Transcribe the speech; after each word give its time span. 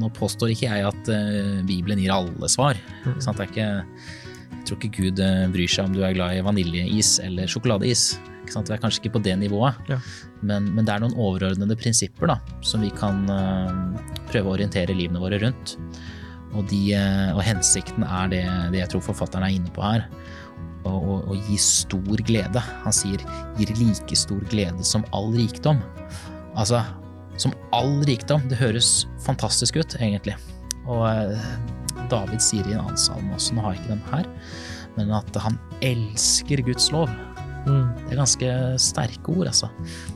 Nå 0.00 0.10
påstår 0.16 0.52
ikke 0.52 0.68
jeg 0.68 0.86
at 0.86 1.10
uh, 1.10 1.58
Bibelen 1.66 2.00
gir 2.02 2.14
alle 2.14 2.50
svar. 2.52 2.78
Mm. 3.04 3.18
Det 3.20 3.34
er 3.34 3.50
ikke, 3.50 3.68
jeg 4.52 4.64
tror 4.68 4.80
ikke 4.80 4.94
Gud 4.98 5.22
uh, 5.24 5.44
bryr 5.52 5.72
seg 5.72 5.88
om 5.88 5.96
du 5.96 6.02
er 6.04 6.16
glad 6.16 6.36
i 6.36 6.44
vaniljeis 6.44 7.16
eller 7.24 7.50
sjokoladeis. 7.50 8.14
Vi 8.46 8.54
er 8.54 8.78
kanskje 8.78 9.02
ikke 9.02 9.16
på 9.16 9.24
det 9.24 9.32
nivået, 9.40 9.74
ja. 9.90 9.96
men, 10.46 10.68
men, 10.76 10.84
det 10.86 10.92
er 10.94 11.00
noen 11.02 11.16
overordnede 11.18 11.74
prinsipper 11.80 12.30
da, 12.30 12.36
som 12.62 12.84
vi 12.84 12.92
kan 12.94 13.24
uh, 13.26 13.96
prøve 14.30 14.52
å 14.52 14.54
orientere 14.54 14.94
livene 14.94 15.22
våre 15.22 15.40
rundt. 15.42 15.74
Og, 16.54 16.62
de, 16.70 16.94
og 17.34 17.42
hensikten 17.44 18.06
er 18.06 18.30
det, 18.32 18.44
det 18.72 18.78
jeg 18.78 18.88
tror 18.92 19.02
forfatteren 19.10 19.44
er 19.44 19.56
inne 19.58 19.72
på 19.74 19.82
her 19.84 20.06
og, 20.88 21.34
gi 21.48 21.58
stor 21.60 22.22
glede. 22.26 22.62
Han 22.84 22.94
sier 22.94 23.22
gir 23.58 23.72
like 23.80 24.18
stor 24.18 24.40
glede 24.50 24.86
som 24.86 25.04
all 25.16 25.32
rikdom. 25.34 25.80
Altså, 26.56 26.82
som 27.40 27.54
all 27.76 28.00
rikdom. 28.08 28.44
Det 28.50 28.58
høres 28.60 29.06
fantastisk 29.24 29.76
ut, 29.80 29.96
egentlig. 30.00 30.36
Og 30.86 31.04
eh, 31.08 31.46
David 32.10 32.42
sier 32.44 32.66
i 32.66 32.74
en 32.76 32.84
annen 32.84 33.00
salme 33.00 33.34
også, 33.36 33.54
nå 33.56 33.64
har 33.64 33.74
jeg 33.74 33.82
ikke 33.82 33.94
den 33.94 34.04
her, 34.12 34.28
men 34.96 35.14
at 35.16 35.40
han 35.42 35.58
elsker 35.84 36.62
Guds 36.66 36.90
lov. 36.94 37.10
Mm. 37.66 37.86
Det 38.06 38.12
er 38.14 38.20
ganske 38.20 38.52
sterke 38.80 39.32
ord, 39.32 39.48
altså. 39.50 39.70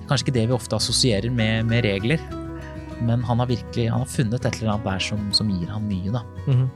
Kanskje 0.07 0.29
ikke 0.29 0.37
det 0.39 0.47
vi 0.51 0.57
ofte 0.57 0.79
assosierer 0.79 1.31
med, 1.35 1.67
med 1.71 1.85
regler, 1.89 2.23
men 3.01 3.25
han 3.27 3.41
har 3.41 3.49
virkelig 3.51 3.89
han 3.91 4.05
har 4.05 4.13
funnet 4.13 4.45
et 4.45 4.61
eller 4.61 4.75
annet 4.75 4.87
der 4.87 5.01
som, 5.11 5.31
som 5.35 5.51
gir 5.51 5.69
han 5.73 5.89
mye, 5.89 6.11
da. 6.15 6.23
Mm 6.47 6.57
-hmm. 6.57 6.69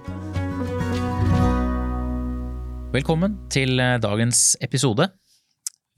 Velkommen 2.94 3.38
til 3.50 3.80
eh, 3.80 3.98
dagens 3.98 4.56
episode. 4.60 5.08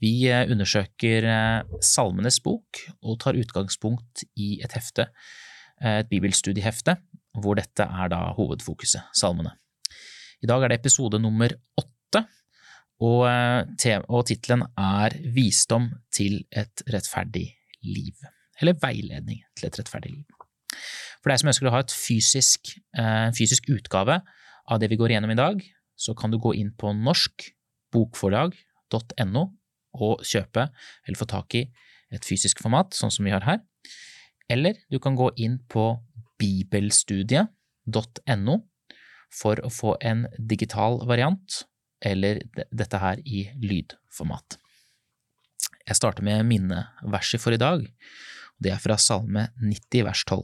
Vi 0.03 0.27
eh, 0.29 0.45
undersøker 0.51 1.25
eh, 1.25 1.61
Salmenes 1.83 2.39
bok 2.43 2.81
og 3.01 3.19
tar 3.23 3.39
utgangspunkt 3.39 4.23
i 4.37 4.61
et 4.65 4.73
hefte, 4.77 5.03
et 5.77 6.09
bibelstudiehefte, 6.09 6.95
hvor 7.37 7.53
dette 7.59 7.83
er 7.85 8.07
da 8.09 8.33
hovedfokuset, 8.33 9.01
salmene. 9.13 9.51
I 10.41 10.47
dag 10.49 10.63
er 10.63 10.67
det 10.71 10.79
episode 10.79 11.19
nummer 11.21 11.53
åtte, 11.77 12.21
og, 13.05 13.21
og 13.29 14.25
tittelen 14.25 14.63
er 14.73 15.13
Visdom 15.35 15.85
til 16.09 16.49
et 16.49 16.81
rettferdig 16.89 17.53
liv. 17.85 18.17
Eller 18.57 18.73
Veiledning 18.81 19.45
til 19.53 19.69
et 19.69 19.77
rettferdig 19.77 20.09
liv. 20.15 20.25
For 21.21 21.29
deg 21.29 21.37
som 21.43 21.53
ønsker 21.53 21.69
å 21.69 21.75
ha 21.75 21.85
en 21.85 21.93
fysisk, 21.93 22.73
fysisk 23.37 23.69
utgave 23.69 24.25
av 24.65 24.81
det 24.81 24.89
vi 24.89 24.97
går 24.97 25.13
igjennom 25.13 25.29
i 25.35 25.37
dag, 25.37 25.61
så 25.93 26.17
kan 26.17 26.33
du 26.33 26.41
gå 26.41 26.57
inn 26.57 26.73
på 26.73 26.89
norskbokforlag.no 26.97 29.45
og 29.97 30.23
kjøpe 30.25 30.69
eller 31.05 31.17
få 31.19 31.25
tak 31.29 31.55
i 31.57 31.71
et 32.13 32.25
fysisk 32.25 32.61
format, 32.63 32.93
sånn 32.95 33.11
som 33.11 33.25
vi 33.27 33.31
har 33.33 33.43
her. 33.47 33.59
Eller 34.49 34.73
du 34.91 34.99
kan 35.03 35.15
gå 35.19 35.31
inn 35.43 35.59
på 35.67 35.99
bibelstudiet.no 36.39 38.55
for 39.33 39.59
å 39.59 39.69
få 39.73 39.97
en 40.07 40.27
digital 40.39 41.07
variant, 41.09 41.65
eller 41.99 42.39
dette 42.71 42.97
her 43.01 43.19
i 43.25 43.49
lydformat. 43.59 44.57
Jeg 45.87 45.95
starter 45.97 46.23
med 46.23 46.45
minneverset 46.47 47.41
for 47.41 47.53
i 47.55 47.59
dag. 47.59 47.93
Det 48.59 48.71
er 48.73 48.79
fra 48.81 48.97
Salme 49.01 49.47
90 49.59 50.03
vers 50.07 50.23
12. 50.27 50.43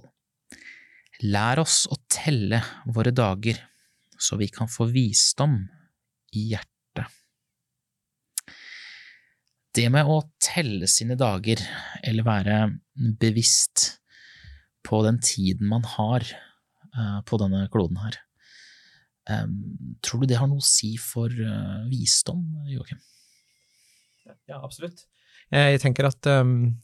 Lær 1.30 1.60
oss 1.62 1.88
å 1.92 1.96
telle 2.12 2.62
våre 2.90 3.12
dager 3.16 3.58
så 4.24 4.38
vi 4.40 4.48
kan 4.48 4.70
få 4.72 4.88
visdom 4.92 5.58
i 6.34 6.50
hjertet. 6.54 6.73
Det 9.74 9.88
med 9.90 10.06
å 10.06 10.20
telle 10.44 10.88
sine 10.92 11.16
dager, 11.18 11.62
eller 12.06 12.26
være 12.28 12.58
bevisst 13.22 13.88
på 14.86 15.00
den 15.06 15.18
tiden 15.24 15.70
man 15.72 15.86
har 15.96 16.26
uh, 16.94 17.20
på 17.26 17.40
denne 17.42 17.66
kloden 17.74 17.98
her, 18.04 18.20
um, 19.32 19.56
tror 20.06 20.22
du 20.22 20.30
det 20.30 20.38
har 20.38 20.52
noe 20.52 20.62
å 20.62 20.68
si 20.68 20.94
for 21.02 21.32
uh, 21.32 21.88
visdom, 21.90 22.44
Joakim? 22.70 23.02
Ja, 24.46 24.62
absolutt. 24.62 25.08
Jeg 25.54 25.82
tenker 25.82 26.08
at 26.08 26.30
um, 26.30 26.76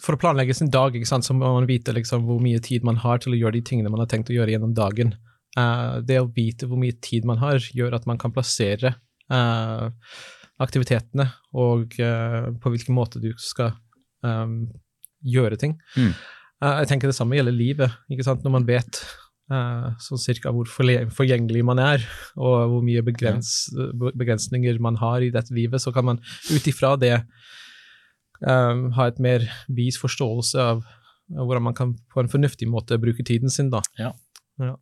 for 0.00 0.16
å 0.16 0.20
planlegge 0.20 0.56
sin 0.56 0.72
dag, 0.72 0.96
sant, 1.06 1.26
så 1.26 1.36
må 1.36 1.52
man 1.58 1.68
vite 1.68 1.94
liksom, 1.94 2.24
hvor 2.26 2.40
mye 2.42 2.62
tid 2.64 2.86
man 2.86 2.98
har 3.04 3.20
til 3.22 3.36
å 3.36 3.42
gjøre 3.42 3.58
de 3.58 3.66
tingene 3.66 3.92
man 3.92 4.02
har 4.02 4.10
tenkt 4.10 4.32
å 4.32 4.36
gjøre 4.38 4.56
gjennom 4.56 4.72
dagen. 4.76 5.14
Uh, 5.58 6.00
det 6.06 6.20
å 6.22 6.30
vite 6.32 6.68
hvor 6.70 6.80
mye 6.80 6.96
tid 7.02 7.28
man 7.28 7.40
har, 7.42 7.60
gjør 7.76 7.98
at 7.98 8.08
man 8.08 8.18
kan 8.20 8.32
plassere 8.32 8.96
uh, 9.28 9.90
aktivitetene 10.60 11.26
og 11.56 11.96
uh, 12.02 12.50
på 12.60 12.72
hvilken 12.74 12.96
måte 12.96 13.22
du 13.22 13.30
skal 13.40 13.74
um, 14.26 14.68
gjøre 15.20 15.58
ting. 15.60 15.74
Mm. 15.96 16.14
jeg 16.60 16.88
tenker 16.88 17.10
det 17.10 17.16
samme 17.16 17.36
gjelder 17.36 17.56
livet. 17.56 17.98
ikke 18.12 18.24
sant? 18.24 18.44
Når 18.44 18.54
man 18.58 18.68
vet 18.68 19.02
sånn 19.50 20.20
cirka 20.22 20.52
hvor 20.54 20.68
forgjengelig 20.70 21.64
man 21.66 21.80
er, 21.82 22.04
og 22.38 22.70
hvor 22.70 22.84
mye 22.86 23.02
begrens, 23.02 23.64
begrensninger 23.98 24.78
man 24.78 25.00
har 25.00 25.24
i 25.26 25.32
dette 25.34 25.50
livet, 25.56 25.82
så 25.82 25.90
kan 25.90 26.06
man 26.06 26.20
ut 26.22 26.68
ifra 26.70 26.92
det 27.00 27.16
um, 28.46 28.92
ha 28.94 29.08
et 29.10 29.18
mer 29.18 29.46
vis 29.66 29.98
forståelse 30.00 30.62
av 30.62 30.84
hvordan 31.30 31.66
man 31.66 31.74
kan 31.74 31.94
på 32.12 32.22
en 32.22 32.30
fornuftig 32.30 32.68
måte 32.70 32.98
bruke 32.98 33.24
tiden 33.26 33.50
sin. 33.50 33.70
da. 33.70 33.82
Ja. 33.98 34.12
ja. 34.58 34.76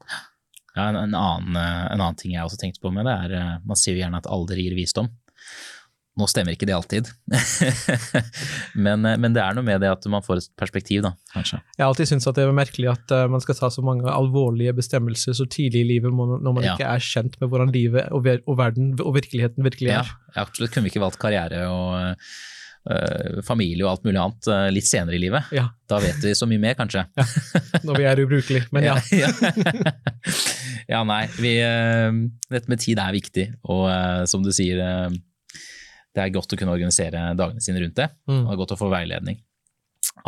Ja, 0.74 0.88
en, 0.88 0.96
en, 0.96 1.14
annen, 1.14 1.56
en, 1.56 2.00
annen, 2.00 2.16
ting 2.16 2.34
jeg 2.36 2.44
også 2.44 2.60
tenkte 2.60 2.82
på 2.84 2.92
med 2.94 3.08
det, 3.08 3.14
er 3.26 3.64
man 3.66 3.78
sier 3.78 3.96
jo 3.96 4.02
gjerne 4.02 4.20
at 4.20 4.28
alder 4.30 4.60
gir 4.60 4.76
visdom. 4.78 5.08
Nå 6.18 6.26
stemmer 6.26 6.54
ikke 6.56 6.66
det 6.66 6.74
alltid, 6.74 7.08
men, 8.84 9.04
eh, 9.06 9.18
men, 9.20 9.34
det 9.36 9.42
er 9.42 9.54
noe 9.54 9.66
med 9.66 9.84
det 9.84 9.90
at 9.92 10.06
man 10.10 10.24
får 10.24 10.40
et 10.40 10.48
perspektiv, 10.58 11.04
da, 11.04 11.12
kanskje. 11.30 11.60
Jeg 11.76 11.84
har 11.84 11.92
alltid 11.92 12.10
syntes 12.10 12.26
at 12.30 12.38
det 12.40 12.46
er 12.46 12.56
merkelig 12.56 12.90
at 12.90 13.14
uh, 13.14 13.26
man 13.30 13.42
skal 13.44 13.58
ta 13.60 13.70
så 13.70 13.84
mange 13.86 14.10
alvorlige 14.10 14.74
bestemmelser 14.74 15.36
så 15.38 15.46
tidlig 15.46 15.84
i 15.84 15.88
livet 15.92 16.14
når 16.18 16.42
man 16.50 16.66
ja. 16.66 16.74
ikke 16.74 16.90
er 16.90 17.04
kjent 17.04 17.38
med 17.38 17.52
hvordan 17.52 17.70
livet 17.74 18.10
og, 18.10 18.26
og, 18.40 18.54
verden 18.58 18.96
og 18.98 19.14
virkeligheten 19.14 19.66
virkelig 19.66 19.94
er. 19.94 20.10
Ja, 20.34 20.42
absolutt. 20.42 20.74
Kunne 20.74 20.88
vi 20.88 20.94
ikke 20.96 21.04
valgt 21.04 21.20
karriere 21.22 21.62
og 21.70 21.94
uh, 22.02 23.38
familie 23.46 23.86
og 23.86 23.92
alt 23.92 24.08
mulig 24.08 24.18
annet 24.18 24.50
uh, 24.50 24.66
litt 24.74 24.90
senere 24.90 25.14
i 25.14 25.22
livet. 25.22 25.54
Ja. 25.54 25.68
Da 25.86 26.02
vet 26.02 26.18
vi 26.24 26.34
så 26.34 26.50
mye 26.50 26.64
mer, 26.66 26.74
kanskje. 26.80 27.06
Ja. 27.14 27.28
Når 27.86 28.02
vi 28.02 28.10
er 28.10 28.24
ubrukelige, 28.24 28.66
men 28.74 28.88
ja. 28.90 28.98
ja, 30.96 31.06
nei. 31.06 31.22
Vi, 31.38 31.54
uh, 31.62 32.26
dette 32.50 32.74
med 32.74 32.82
tid 32.82 32.98
er 33.06 33.14
viktig, 33.14 33.50
og 33.70 33.86
som 34.26 34.42
du 34.42 34.50
sier, 34.50 34.82
det 36.16 36.24
er 36.24 36.32
godt 36.34 36.54
å 36.54 36.58
kunne 36.58 36.74
organisere 36.74 37.28
dagene 37.38 37.62
sine 37.64 37.82
rundt 37.82 37.98
det. 37.98 38.08
Mm. 38.30 38.40
Og 38.40 38.48
det 38.48 38.54
er 38.54 38.62
godt 38.62 38.74
å 38.76 38.80
få 38.80 38.90
veiledning. 38.92 39.42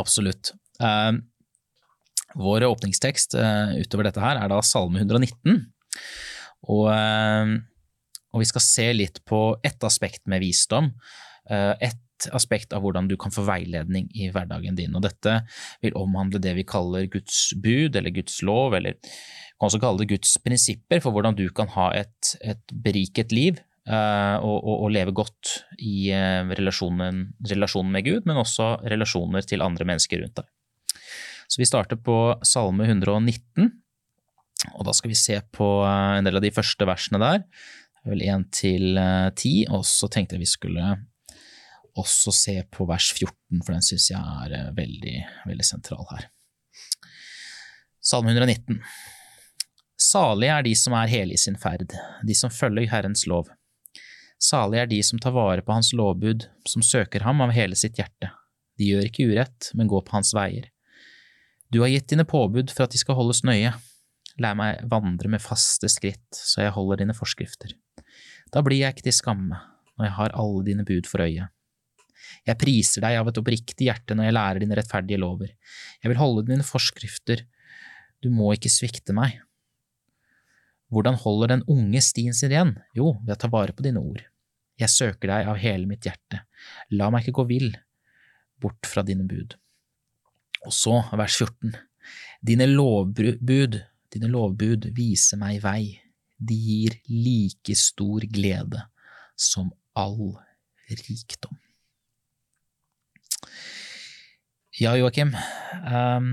Absolutt. 0.01 0.53
vår 2.41 2.65
åpningstekst 2.69 3.35
utover 3.81 4.07
dette 4.07 4.23
her 4.23 4.39
er 4.39 4.53
da 4.53 4.61
Salme 4.65 5.03
119. 5.03 5.57
Og, 6.71 6.87
og 6.87 8.43
vi 8.43 8.49
skal 8.49 8.65
se 8.65 8.87
litt 8.95 9.19
på 9.27 9.41
ett 9.67 9.83
aspekt 9.89 10.27
med 10.31 10.45
visdom. 10.45 10.93
Et 11.49 12.29
aspekt 12.37 12.75
av 12.77 12.85
hvordan 12.85 13.09
du 13.09 13.17
kan 13.21 13.33
få 13.33 13.45
veiledning 13.49 14.09
i 14.15 14.29
hverdagen 14.33 14.77
din. 14.79 14.95
Og 14.97 15.05
dette 15.07 15.41
vil 15.83 15.97
omhandle 15.99 16.43
det 16.43 16.55
vi 16.59 16.67
kaller 16.69 17.09
Guds 17.11 17.51
bud 17.57 17.97
eller 17.97 18.15
Guds 18.15 18.41
lov, 18.47 18.77
eller 18.79 18.99
kan 19.01 19.69
også 19.69 19.81
kalle 19.83 20.03
det 20.03 20.11
Guds 20.15 20.37
prinsipper 20.45 21.03
for 21.05 21.15
hvordan 21.15 21.37
du 21.39 21.47
kan 21.57 21.71
ha 21.75 21.91
et, 21.97 22.35
et 22.41 22.77
beriket 22.85 23.33
liv 23.35 23.59
uh, 23.59 23.69
og, 23.89 24.57
og, 24.61 24.75
og, 24.85 24.89
leve 24.93 25.15
godt 25.17 25.55
i 25.81 26.11
uh, 26.13 26.51
relasjonen, 26.53 27.23
relasjonen, 27.49 27.93
med 27.95 28.05
Gud, 28.07 28.27
men 28.29 28.39
også 28.39 28.75
relasjoner 28.85 29.47
til 29.49 29.65
andre 29.65 29.87
mennesker 29.89 30.21
rundt 30.21 30.37
deg. 30.43 30.51
Så 31.51 31.63
vi 31.63 31.67
starter 31.67 31.99
på 31.99 32.17
Salme 32.47 32.85
119, 32.87 33.71
og 34.77 34.85
da 34.87 34.95
skal 34.95 35.11
vi 35.11 35.19
se 35.19 35.41
på 35.57 35.71
uh, 35.81 36.19
en 36.19 36.29
del 36.29 36.39
av 36.39 36.45
de 36.45 36.53
første 36.55 36.87
versene 36.87 37.23
der. 37.23 37.47
Vel 38.07 38.23
én 38.29 38.47
til 38.55 39.01
ti, 39.37 39.65
og 39.69 39.83
så 39.85 40.09
tenkte 40.12 40.37
jeg 40.37 40.45
vi 40.45 40.53
skulle 40.53 40.93
også 41.99 42.33
se 42.35 42.57
på 42.73 42.87
vers 42.89 43.11
14, 43.12 43.62
for 43.65 43.75
den 43.75 43.85
syns 43.85 44.11
jeg 44.12 44.21
er 44.21 44.57
eh, 44.57 44.69
veldig, 44.77 45.17
veldig 45.51 45.67
sentral 45.67 46.07
her. 46.12 46.29
Salme 48.00 48.33
119. 48.33 48.81
Salige 50.00 50.55
er 50.55 50.65
de 50.65 50.75
som 50.79 50.97
er 50.97 51.11
hele 51.12 51.37
i 51.37 51.41
sin 51.41 51.59
ferd, 51.61 51.93
de 52.26 52.37
som 52.37 52.53
følger 52.53 52.88
Herrens 52.91 53.26
lov. 53.29 53.50
Salig 54.40 54.81
er 54.81 54.88
de 54.88 54.98
som 55.04 55.20
tar 55.20 55.34
vare 55.37 55.62
på 55.64 55.75
Hans 55.75 55.92
lovbud, 55.92 56.46
som 56.69 56.84
søker 56.84 57.26
ham 57.26 57.42
av 57.44 57.52
hele 57.52 57.76
sitt 57.76 58.00
hjerte. 58.00 58.31
De 58.81 58.88
gjør 58.88 59.08
ikke 59.10 59.26
urett, 59.28 59.69
men 59.76 59.90
går 59.90 60.06
på 60.06 60.16
Hans 60.16 60.32
veier. 60.37 60.70
Du 61.70 61.82
har 61.84 61.92
gitt 61.92 62.08
dine 62.10 62.25
påbud 62.25 62.72
for 62.72 62.87
at 62.87 62.94
de 62.94 62.98
skal 62.98 63.19
holdes 63.19 63.44
nøye. 63.46 63.75
Lær 64.40 64.56
meg 64.56 64.81
vandre 64.90 65.28
med 65.31 65.44
faste 65.44 65.90
skritt, 65.92 66.32
så 66.32 66.64
jeg 66.64 66.75
holder 66.75 67.02
dine 67.02 67.14
forskrifter. 67.14 67.76
Da 68.50 68.64
blir 68.64 68.81
jeg 68.81 68.96
ikke 68.96 69.10
til 69.10 69.19
skamme, 69.20 69.60
når 69.98 70.08
jeg 70.08 70.16
har 70.16 70.37
alle 70.40 70.64
dine 70.66 70.87
bud 70.88 71.10
for 71.10 71.22
øye. 71.22 71.50
Jeg 72.48 72.58
priser 72.60 73.04
deg 73.04 73.19
av 73.20 73.28
et 73.28 73.38
oppriktig 73.40 73.90
hjerte 73.90 74.16
når 74.16 74.28
jeg 74.28 74.37
lærer 74.37 74.62
dine 74.62 74.78
rettferdige 74.78 75.20
lover. 75.20 75.52
Jeg 76.00 76.12
vil 76.12 76.20
holde 76.20 76.46
dine 76.48 76.64
forskrifter. 76.66 77.44
Du 78.25 78.31
må 78.32 78.54
ikke 78.56 78.72
svikte 78.72 79.14
meg. 79.16 79.37
Hvordan 80.90 81.19
holder 81.22 81.54
den 81.54 81.64
unge 81.70 82.02
stien 82.02 82.34
sin 82.34 82.52
igjen? 82.52 82.75
Jo, 82.96 83.14
ved 83.22 83.37
å 83.37 83.40
ta 83.40 83.50
vare 83.52 83.75
på 83.76 83.84
dine 83.87 84.02
ord. 84.02 84.25
Jeg 84.81 84.90
søker 84.90 85.31
deg 85.31 85.50
av 85.52 85.60
hele 85.60 85.87
mitt 85.87 86.06
hjerte. 86.06 86.42
La 86.96 87.10
meg 87.12 87.25
ikke 87.25 87.40
gå 87.40 87.46
vill 87.50 87.70
bort 88.60 88.88
fra 88.88 89.04
dine 89.06 89.25
bud. 89.28 89.54
Og 90.66 90.75
så, 90.75 90.98
vers 91.16 91.37
14. 91.38 91.76
Dine 92.44 92.66
lovbud, 92.69 93.78
dine 94.10 94.31
lovbud 94.32 94.90
viser 94.96 95.40
meg 95.40 95.60
vei, 95.64 96.00
de 96.40 96.56
gir 96.56 96.96
like 97.08 97.76
stor 97.76 98.25
glede 98.32 98.82
som 99.37 99.70
all 99.96 100.34
rikdom. 100.90 101.56
Ja, 104.81 104.94
Joakim, 104.96 105.34
um, 105.84 106.32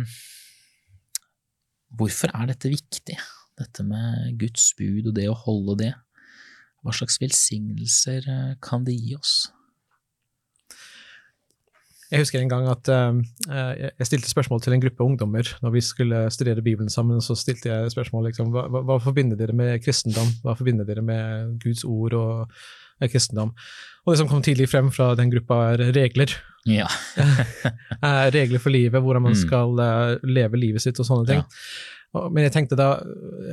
hvorfor 2.00 2.31
er 2.31 2.48
dette 2.54 2.71
viktig, 2.71 3.18
dette 3.57 3.86
med 3.86 4.38
Guds 4.42 4.71
bud 4.77 5.09
og 5.09 5.15
det 5.18 5.27
å 5.31 5.38
holde 5.45 5.77
det? 5.83 5.94
Hva 6.86 6.94
slags 6.95 7.19
velsignelser 7.21 8.27
eh, 8.31 8.57
kan 8.63 8.86
det 8.88 8.95
gi 8.95 9.15
oss? 9.18 9.48
Jeg 12.07 12.24
husker 12.24 12.39
en 12.39 12.51
gang 12.51 12.68
at 12.71 12.88
uh, 12.88 13.18
jeg 14.00 14.07
stilte 14.07 14.30
spørsmål 14.31 14.62
til 14.63 14.77
en 14.77 14.83
gruppe 14.86 15.04
ungdommer 15.04 15.50
når 15.59 15.74
vi 15.74 15.81
skulle 15.83 16.21
studere 16.31 16.63
Bibelen 16.63 16.92
sammen. 16.92 17.19
Så 17.19 17.36
stilte 17.36 17.68
jeg 17.68 17.92
spørsmål 17.92 18.30
liksom, 18.30 18.54
hva, 18.54 18.63
hva, 18.71 18.95
forbinder 19.04 19.36
dere 19.39 19.56
med 19.57 19.81
kristendom? 19.83 20.30
Hva 20.45 20.56
forbinder 20.56 20.88
dere 20.88 21.04
med 21.04 21.57
Guds 21.65 21.83
ord 21.83 22.15
og 22.15 23.09
kristendom? 23.12 23.51
Og 24.06 24.13
det 24.13 24.21
som 24.21 24.31
kom 24.31 24.45
tidlig 24.45 24.69
frem 24.71 24.88
fra 24.95 25.09
den 25.19 25.33
gruppa, 25.33 25.59
er 25.74 25.83
regler. 25.98 26.31
Ja. 26.63 26.88
regler 28.38 28.63
for 28.63 28.71
livet, 28.71 29.04
hvordan 29.04 29.27
man 29.27 29.36
mm. 29.36 29.42
skal 29.44 29.75
leve 30.24 30.63
livet 30.63 30.88
sitt 30.88 31.04
og 31.04 31.12
sånne 31.12 31.27
ting. 31.27 31.44
Ja. 31.44 31.97
Men 32.15 32.45
jeg 32.45 32.54
tenkte 32.56 32.77
da, 32.80 32.94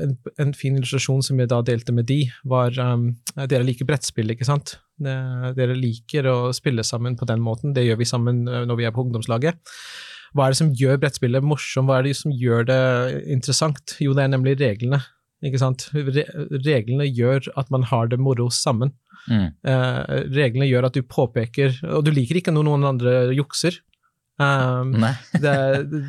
en, 0.00 0.14
en, 0.40 0.52
fin 0.56 0.76
illustrasjon 0.78 1.24
som 1.26 1.40
jeg 1.40 1.50
da 1.50 1.58
delte 1.66 1.92
med 1.92 2.06
de, 2.08 2.20
var 2.48 2.76
um, 2.80 3.08
dere 3.34 3.66
liker 3.66 3.88
brettspill, 3.88 4.30
ikke 4.32 4.46
sant? 4.48 4.76
Dere 5.02 5.74
liker 5.76 6.28
å 6.30 6.36
spille 6.54 6.84
sammen 6.86 7.18
på 7.18 7.26
den 7.28 7.42
måten, 7.44 7.74
det 7.76 7.84
gjør 7.84 7.98
vi 8.00 8.08
sammen 8.08 8.44
uh, 8.48 8.62
når 8.68 8.78
vi 8.78 8.86
er 8.88 8.94
på 8.94 9.04
ungdomslaget. 9.04 9.58
Hva 10.34 10.46
er 10.46 10.54
det 10.54 10.60
som 10.62 10.72
gjør 10.74 11.02
brettspillet 11.02 11.46
morsomt, 11.46 11.90
hva 11.90 12.00
er 12.00 12.08
det 12.08 12.16
som 12.18 12.32
gjør 12.34 12.66
det 12.70 12.80
interessant? 13.30 13.98
Jo, 14.02 14.16
det 14.16 14.24
er 14.24 14.32
nemlig 14.32 14.56
reglene. 14.62 15.02
Ikke 15.44 15.60
sant? 15.60 15.88
Re 15.92 16.24
reglene 16.64 17.06
gjør 17.06 17.50
at 17.60 17.70
man 17.74 17.84
har 17.90 18.08
det 18.10 18.18
moro 18.22 18.48
sammen. 18.54 18.94
Mm. 19.28 19.46
Eh, 19.66 20.14
reglene 20.34 20.68
gjør 20.68 20.88
at 20.88 20.96
du 20.98 21.00
påpeker 21.08 21.78
Og 21.96 22.02
du 22.04 22.10
liker 22.12 22.36
ikke 22.36 22.52
når 22.52 22.66
noen 22.66 22.82
andre 22.90 23.12
jukser, 23.32 23.78
Um, 24.40 24.96
det, 25.44 25.54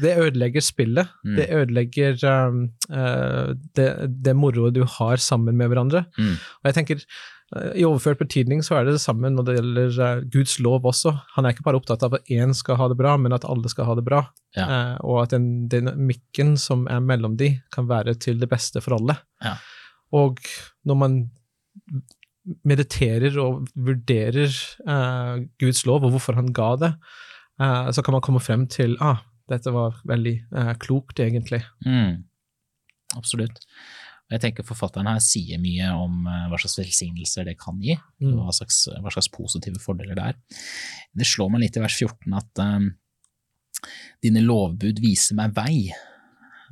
det, 0.01 0.15
ødelegger 0.17 0.63
spillet. 0.63 1.07
Mm. 1.23 1.35
Det 1.37 1.45
ødelegger 1.53 2.25
um, 2.47 2.61
uh, 2.89 3.53
det, 3.77 3.89
det 4.25 4.35
moroet 4.35 4.75
du 4.75 4.83
har 4.97 5.21
sammen 5.21 5.57
med 5.57 5.69
hverandre. 5.69 6.05
Mm. 6.17 6.33
Og 6.33 6.69
jeg 6.69 6.77
tenker, 6.79 7.03
uh, 7.55 7.71
I 7.77 7.85
overført 7.85 8.23
betydning 8.23 8.63
så 8.65 8.79
er 8.79 8.87
det 8.87 8.97
det 8.97 9.03
samme 9.03 9.29
når 9.29 9.45
det 9.47 9.57
gjelder 9.59 9.99
uh, 10.01 10.23
Guds 10.33 10.57
lov 10.59 10.87
også. 10.89 11.13
Han 11.35 11.45
er 11.45 11.53
ikke 11.53 11.67
bare 11.67 11.81
opptatt 11.81 12.05
av 12.07 12.17
at 12.17 12.33
én 12.33 12.55
skal 12.57 12.79
ha 12.81 12.89
det 12.89 12.97
bra, 12.99 13.13
men 13.21 13.35
at 13.35 13.45
alle 13.45 13.69
skal 13.71 13.91
ha 13.91 13.97
det 13.99 14.05
bra. 14.07 14.25
Ja. 14.55 14.95
og 15.03 15.17
at 15.25 15.33
den 15.33 15.65
dynamikken 15.67 16.53
som 16.55 16.85
er 16.87 17.01
mellom 17.03 17.33
de, 17.35 17.57
kan 17.75 17.89
være 17.89 18.13
til 18.23 18.37
det 18.39 18.47
beste 18.47 18.79
for 18.79 18.95
alle. 18.95 19.17
Ja. 19.43 19.57
Og 20.15 20.39
når 20.87 20.95
man 20.95 21.17
mediterer 22.63 23.35
og 23.41 23.65
vurderer 23.75 24.55
Guds 25.59 25.83
lov 25.89 26.05
og 26.07 26.15
hvorfor 26.15 26.39
han 26.39 26.53
ga 26.55 26.69
det, 26.79 26.93
Uh, 27.61 27.91
så 27.91 28.03
kan 28.03 28.15
man 28.15 28.23
komme 28.23 28.41
frem 28.43 28.65
til 28.71 28.97
ah, 29.03 29.21
dette 29.51 29.71
var 29.71 29.99
veldig 30.07 30.35
uh, 30.51 30.73
klokt, 30.81 31.21
egentlig. 31.23 31.61
Mm. 31.85 32.25
Absolutt. 33.15 33.61
Jeg 34.33 34.41
tenker 34.41 34.65
Forfatteren 34.65 35.07
her 35.07 35.21
sier 35.23 35.61
mye 35.61 35.91
om 35.95 36.25
uh, 36.25 36.47
hva 36.51 36.59
slags 36.59 36.79
velsignelser 36.81 37.47
det 37.47 37.55
kan 37.61 37.79
gi, 37.79 37.95
mm. 38.23 38.33
hva, 38.41 38.51
slags, 38.55 38.81
hva, 38.91 39.13
slags, 39.13 39.31
positive 39.31 39.79
fordeler 39.83 40.17
det 40.17 40.27
er. 40.33 40.61
Det 41.15 41.29
slår 41.29 41.53
meg 41.53 41.65
litt 41.65 41.79
i 41.79 41.85
vers 41.85 41.97
14 42.01 42.37
at 42.41 42.63
um, 42.65 42.89
dine 44.25 44.43
lovbud 44.43 44.99
viser 45.03 45.37
meg 45.39 45.55
vei. 45.55 45.77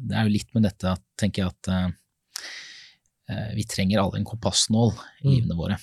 Det 0.01 0.17
er 0.17 0.27
jo 0.27 0.33
litt 0.33 0.49
med 0.55 0.65
dette 0.67 0.95
at, 0.97 1.03
tenker 1.19 1.45
jeg, 1.45 1.53
at 1.53 1.93
vi 3.53 3.63
trenger 3.69 4.01
alle 4.01 4.17
en 4.19 4.25
kompassnål 4.27 4.89
i 4.91 5.27
mm. 5.27 5.29
livene 5.29 5.57
våre. 5.57 5.77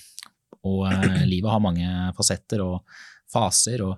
Og 0.67 0.83
livet 1.23 1.49
har 1.49 1.63
mange 1.63 1.87
fasetter 2.17 2.61
og 2.65 2.99
faser. 3.31 3.85
og 3.87 3.95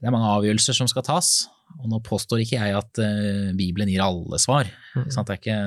det 0.00 0.08
er 0.08 0.14
mange 0.14 0.30
avgjørelser 0.32 0.76
som 0.76 0.88
skal 0.88 1.04
tas. 1.04 1.30
Og 1.78 1.90
nå 1.92 2.00
påstår 2.04 2.42
ikke 2.42 2.58
jeg 2.58 2.76
at 2.76 3.00
uh, 3.02 3.50
Bibelen 3.56 3.90
gir 3.92 4.02
alle 4.04 4.40
svar. 4.42 4.70
Mm. 4.96 5.10
Ikke, 5.36 5.58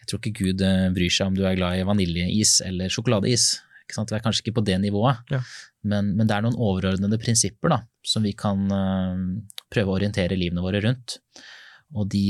jeg 0.00 0.08
tror 0.08 0.20
ikke 0.20 0.38
Gud 0.40 0.64
uh, 0.64 0.88
bryr 0.94 1.12
seg 1.12 1.30
om 1.30 1.36
du 1.36 1.44
er 1.46 1.58
glad 1.58 1.78
i 1.78 1.86
vaniljeis 1.86 2.58
eller 2.66 2.92
sjokoladeis. 2.92 3.54
Vi 3.92 4.00
er 4.00 4.24
kanskje 4.24 4.46
ikke 4.46 4.56
på 4.56 4.64
det 4.64 4.78
nivået, 4.80 5.18
ja. 5.28 5.42
men, 5.84 6.14
men, 6.16 6.24
det 6.24 6.32
er 6.32 6.44
noen 6.46 6.56
overordnede 6.56 7.18
prinsipper 7.20 7.74
da, 7.74 7.78
som 8.08 8.24
vi 8.24 8.30
kan 8.32 8.62
uh, 8.72 9.18
prøve 9.68 9.92
å 9.92 9.98
orientere 9.98 10.38
livene 10.38 10.64
våre 10.64 10.80
rundt. 10.80 11.18
Og, 11.92 12.06
de, 12.08 12.22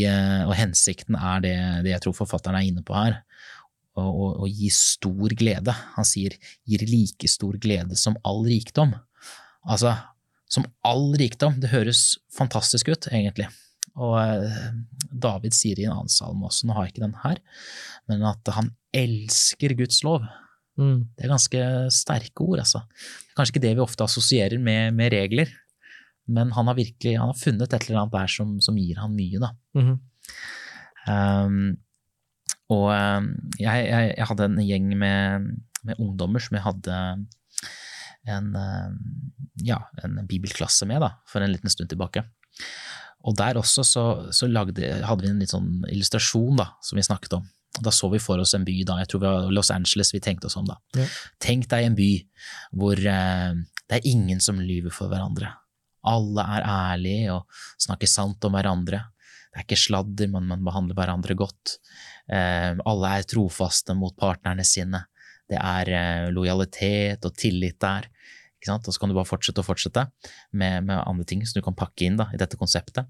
og 0.49 0.57
hensikten 0.59 1.15
er 1.15 1.43
det, 1.45 1.55
det, 1.85 1.93
jeg 1.93 2.03
tror 2.03 2.17
forfatteren 2.19 2.59
er 2.59 2.67
inne 2.67 2.83
på 2.83 2.97
her. 2.99 3.21
Å 3.95 4.49
gi 4.51 4.73
stor 4.75 5.37
glede. 5.39 5.71
Han 5.95 6.09
sier 6.09 6.35
gir 6.67 6.83
like 6.89 7.31
stor 7.31 7.55
glede 7.63 7.95
som 8.01 8.17
all 8.27 8.43
rikdom. 8.49 8.97
Altså, 9.63 9.93
som 10.53 10.69
all 10.87 11.13
rikdom. 11.19 11.57
Det 11.63 11.73
høres 11.73 12.19
fantastisk 12.37 12.93
ut, 12.93 13.09
egentlig. 13.13 13.49
Og 13.97 14.17
eh, 14.21 14.69
David 15.13 15.57
sier 15.57 15.81
i 15.81 15.87
en 15.87 15.97
annen 15.97 16.13
salme 16.13 16.49
også, 16.49 16.69
nå 16.69 16.77
har 16.77 16.87
jeg 16.87 16.95
ikke 16.95 17.07
den 17.07 17.19
her, 17.25 17.41
men 18.09 18.25
at 18.29 18.53
han 18.57 18.71
elsker 18.97 19.77
Guds 19.79 20.01
lov. 20.07 20.25
Mm. 20.81 21.13
Det 21.17 21.27
er 21.27 21.33
ganske 21.33 21.67
sterke 21.93 22.45
ord, 22.45 22.63
altså. 22.65 22.85
Det 22.89 23.33
er 23.33 23.41
kanskje 23.41 23.57
ikke 23.57 23.67
det 23.67 23.75
vi 23.77 23.85
ofte 23.85 24.09
assosierer 24.09 24.61
med, 24.61 24.97
med 24.97 25.13
regler, 25.13 25.53
men 26.33 26.53
han 26.57 26.69
har 26.71 26.79
virkelig 26.79 27.19
han 27.19 27.33
har 27.33 27.39
funnet 27.39 27.73
et 27.73 27.89
eller 27.89 28.05
annet 28.05 28.17
der 28.17 28.33
som, 28.33 28.57
som 28.65 28.79
gir 28.81 29.01
han 29.03 29.17
mye, 29.17 29.41
da. 29.43 29.53
Mm 29.77 29.87
-hmm. 29.89 29.99
um, 31.13 31.77
og 32.73 32.89
jeg, 33.61 33.87
jeg, 33.89 34.15
jeg, 34.17 34.27
hadde 34.27 34.45
en 34.45 34.61
gjeng 34.65 34.87
med, 34.97 35.49
med 35.85 35.99
ungdommer 35.99 36.41
som 36.41 36.57
jeg 36.57 36.65
hadde 36.65 37.27
en, 38.29 38.55
eh, 38.57 38.91
ja, 39.67 39.79
en 40.05 40.21
bibelklasse 40.27 40.87
med 40.87 41.03
da, 41.03 41.15
for 41.29 41.43
en 41.43 41.53
liten 41.53 41.71
stund 41.73 41.91
tilbake. 41.93 42.25
Og 43.23 43.37
der 43.39 43.59
også 43.59 43.85
så, 43.87 44.05
så 44.35 44.49
lagde, 44.51 44.83
hadde 45.07 45.25
vi 45.25 45.31
en 45.31 45.43
litt 45.43 45.55
sånn 45.55 45.85
illustrasjon 45.91 46.59
da, 46.59 46.73
som 46.83 46.99
vi 46.99 47.07
snakket 47.07 47.39
om. 47.39 47.47
Da 47.83 47.93
så 47.95 48.11
vi 48.13 48.21
for 48.21 48.43
oss 48.43 48.53
en 48.57 48.67
by, 48.67 48.75
da, 48.85 48.99
jeg 49.01 49.13
tror 49.13 49.23
det 49.23 49.31
var 49.31 49.53
Los 49.55 49.71
Angeles 49.73 50.13
vi 50.13 50.21
tenkte 50.21 50.51
oss 50.51 50.59
om. 50.61 50.67
da. 50.69 50.77
Ja. 50.99 51.07
Tenk 51.41 51.69
deg 51.71 51.87
en 51.87 51.97
by 51.97 52.11
hvor 52.77 52.99
eh, 52.99 53.53
det 53.89 53.99
er 53.99 54.11
ingen 54.11 54.43
som 54.45 54.61
lyver 54.61 54.93
for 54.95 55.13
hverandre. 55.13 55.55
Alle 56.09 56.45
er 56.57 56.67
ærlige 56.67 57.37
og 57.37 57.63
snakker 57.81 58.11
sant 58.11 58.45
om 58.45 58.57
hverandre. 58.57 59.05
Det 59.53 59.61
er 59.61 59.67
ikke 59.67 59.79
sladder, 59.79 60.31
men 60.33 60.49
man 60.51 60.65
behandler 60.67 60.99
hverandre 60.99 61.37
godt. 61.39 61.77
Eh, 62.27 62.75
alle 62.75 63.15
er 63.15 63.29
trofaste 63.29 63.95
mot 63.97 64.17
partnerne 64.19 64.65
sine. 64.67 65.05
Det 65.49 65.59
er 65.61 65.93
eh, 65.93 66.31
lojalitet 66.35 67.25
og 67.29 67.37
tillit 67.39 67.79
der. 67.83 68.09
Og 68.71 68.95
så 68.95 69.01
kan 69.01 69.11
du 69.11 69.17
bare 69.17 69.29
fortsette 69.29 69.63
og 69.63 69.67
fortsette 69.67 70.07
med, 70.53 70.87
med, 70.87 70.97
andre 71.01 71.27
ting 71.29 71.43
som 71.47 71.59
du 71.59 71.65
kan 71.67 71.77
pakke 71.79 72.07
inn 72.07 72.19
da, 72.21 72.29
i 72.33 72.41
dette 72.41 72.59
konseptet. 72.61 73.09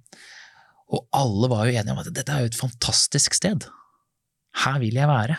Og 0.92 1.06
alle 1.16 1.49
var 1.52 1.66
jo 1.66 1.76
enige 1.76 1.94
om 1.94 2.00
at 2.02 2.12
dette 2.12 2.32
er 2.32 2.44
jo 2.44 2.52
et 2.52 2.59
fantastisk 2.59 3.37
sted. 3.37 3.66
Her 4.64 4.78
vil 4.82 4.97
jeg 4.97 5.09
være. 5.09 5.37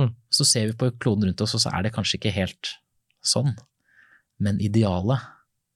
Mm. 0.00 0.12
Så 0.32 0.44
ser 0.48 0.68
vi 0.68 0.76
på 0.76 0.90
kloden 1.00 1.28
rundt 1.28 1.40
oss, 1.44 1.56
og 1.56 1.64
så 1.64 1.72
er 1.72 1.86
det 1.86 1.94
kanskje 1.96 2.20
ikke 2.20 2.34
helt 2.36 2.76
sånn. 3.24 3.54
Men 4.42 4.60
idealet, 4.60 5.24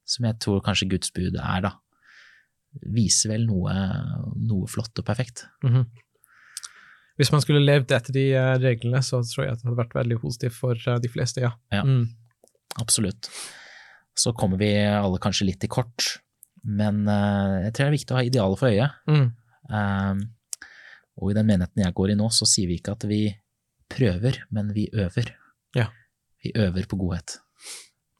som 0.08 0.26
jeg 0.28 0.40
tror 0.42 0.60
kanskje 0.64 0.90
Guds 0.92 1.12
bud 1.16 1.38
er, 1.40 1.64
da, 1.64 1.74
viser 2.94 3.34
vel 3.34 3.46
noe, 3.48 3.74
noe 4.36 4.68
flott 4.70 4.98
og 5.00 5.06
perfekt. 5.06 5.46
Mm 5.64 5.74
-hmm. 5.74 5.86
Hvis 7.20 7.32
man 7.32 7.40
skulle 7.40 7.60
levd 7.60 7.92
etter 7.92 8.12
de 8.12 8.26
uh, 8.32 8.56
reglene, 8.56 9.02
så 9.02 9.20
tror 9.22 9.44
jeg 9.44 9.52
at 9.52 9.58
det 9.60 9.68
hadde 9.68 9.76
vært 9.82 9.94
veldig 9.94 10.20
positivt 10.22 10.54
for 10.56 10.72
uh, 10.88 10.96
de 10.96 11.08
fleste, 11.08 11.40
ja. 11.40 11.50
ja 11.72 11.82
mm. 11.84 12.08
Absolutt. 12.80 13.28
Så 14.20 14.34
kommer 14.36 14.60
vi 14.60 14.72
alle 14.84 15.20
kanskje 15.22 15.48
litt 15.48 15.64
i 15.64 15.70
kort, 15.70 16.18
men 16.66 17.06
uh, 17.08 17.62
jeg 17.64 17.72
tror 17.72 17.86
det 17.86 17.88
er 17.88 17.96
viktig 17.96 18.14
å 18.14 18.18
ha 18.18 18.26
idealet 18.26 18.60
for 18.60 18.72
øye. 18.72 18.90
Mm. 19.08 19.28
og 21.20 21.30
i 21.30 21.34
den 21.36 21.46
menigheten 21.46 21.84
jeg 21.84 21.94
går 21.94 22.12
i 22.12 22.18
nå, 22.18 22.26
så 22.34 22.48
sier 22.48 22.68
vi 22.68 22.80
ikke 22.80 22.96
at 22.96 23.04
vi 23.06 23.22
prøver, 23.90 24.42
men 24.50 24.72
vi 24.74 24.88
øver. 24.92 25.30
Ja. 25.76 25.86
Vi 26.42 26.52
øver 26.58 26.88
på 26.90 26.98
godhet. 27.00 27.38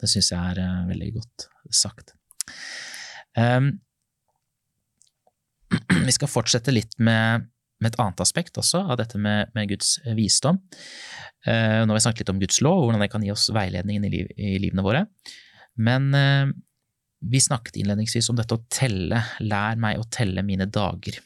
Det 0.01 0.09
syns 0.09 0.31
jeg 0.33 0.57
er 0.57 0.87
veldig 0.89 1.11
godt 1.19 1.47
sagt. 1.75 2.15
Um, 3.37 3.73
vi 6.07 6.15
skal 6.15 6.31
fortsette 6.31 6.75
litt 6.75 6.97
med 7.03 7.51
med 7.81 7.95
et 7.95 8.01
annet 8.03 8.21
aspekt 8.23 8.59
også 8.61 8.83
av 8.93 8.99
dette 9.01 9.19
med, 9.21 9.51
med 9.57 9.71
Guds 9.73 9.97
visdom. 10.17 10.61
Uh, 11.47 11.81
nå 11.85 11.89
har 11.89 11.97
vi 11.97 12.05
snakket 12.05 12.23
litt 12.25 12.35
om 12.35 12.43
Guds 12.43 12.61
lov 12.65 12.83
og 12.83 12.89
hvordan 12.89 13.05
det 13.05 13.13
kan 13.13 13.25
gi 13.25 13.33
oss 13.33 13.49
veiledningen 13.57 14.05
i, 14.07 14.13
liv, 14.13 14.33
i 14.37 14.59
livene 14.61 14.85
våre. 14.85 15.07
Men 15.81 16.11
eh, 16.17 16.53
vi 17.21 17.41
snakket 17.41 17.77
innledningsvis 17.81 18.29
om 18.33 18.39
dette 18.39 18.57
å 18.57 18.63
telle. 18.73 19.23
Lær 19.45 19.81
meg 19.81 20.01
å 20.01 20.07
telle 20.13 20.45
mine 20.47 20.67
dager. 20.73 21.19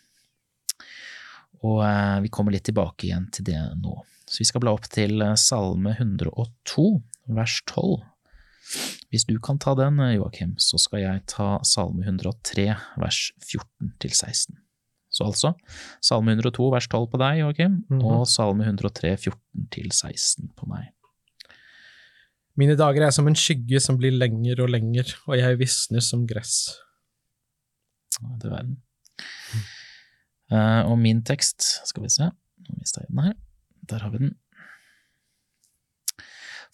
Og 1.65 1.81
eh, 1.87 2.17
vi 2.25 2.33
kommer 2.35 2.55
litt 2.55 2.67
tilbake 2.69 3.09
igjen 3.09 3.29
til 3.35 3.47
det 3.51 3.61
nå. 3.81 3.99
Så 4.29 4.41
vi 4.43 4.49
skal 4.49 4.63
bla 4.65 4.73
opp 4.75 4.87
til 4.91 5.21
Salme 5.39 5.93
102, 5.99 6.85
vers 7.37 7.59
12. 7.71 8.03
Hvis 9.13 9.27
du 9.29 9.37
kan 9.45 9.59
ta 9.63 9.75
den, 9.79 10.01
Joakim, 10.17 10.55
så 10.59 10.81
skal 10.81 11.03
jeg 11.05 11.23
ta 11.31 11.59
Salme 11.69 12.03
103, 12.09 12.65
vers 12.99 13.19
14 13.45 13.93
til 14.03 14.15
16. 14.17 14.57
Så 15.15 15.29
altså 15.29 15.53
Salme 16.03 16.35
102 16.35 16.71
vers 16.75 16.89
12 16.91 17.07
på 17.13 17.21
deg, 17.23 17.43
Joakim, 17.45 17.77
Mhm. 17.93 18.01
og 18.03 18.25
Salme 18.27 18.65
103 18.67 19.13
14 19.29 19.69
til 19.77 19.93
16 19.95 20.51
på 20.59 20.67
meg. 20.73 20.89
Mine 22.55 22.77
dager 22.79 23.03
er 23.03 23.15
som 23.15 23.27
en 23.27 23.35
skygge 23.35 23.81
som 23.83 23.97
blir 23.99 24.15
lenger 24.15 24.61
og 24.63 24.71
lenger, 24.71 25.11
og 25.27 25.39
jeg 25.41 25.59
visner 25.59 26.05
som 26.05 26.23
gress. 26.29 26.77
Du 28.39 28.47
verden. 28.47 28.79
Uh, 30.53 30.87
og 30.87 30.95
min 31.01 31.25
tekst, 31.27 31.67
skal 31.89 32.05
vi 32.05 32.13
se, 32.15 32.29
nå 32.31 32.79
mista 32.79 33.03
jeg 33.03 33.11
den 33.11 33.25
her. 33.27 33.35
Der 33.91 34.07
har 34.07 34.15
vi 34.15 34.23
den. 34.23 34.37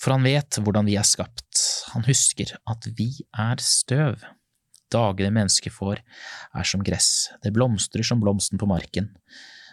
For 0.00 0.12
han 0.12 0.24
vet 0.24 0.60
hvordan 0.60 0.88
vi 0.88 0.98
er 1.00 1.08
skapt, 1.08 1.64
han 1.94 2.04
husker 2.04 2.54
at 2.68 2.92
vi 2.96 3.08
er 3.32 3.60
støv. 3.64 4.20
Dagene 4.92 5.32
mennesket 5.32 5.72
får, 5.72 6.00
er 6.56 6.66
som 6.66 6.84
gress, 6.84 7.30
det 7.44 7.54
blomstrer 7.56 8.04
som 8.04 8.20
blomsten 8.20 8.60
på 8.60 8.68
marken, 8.68 9.12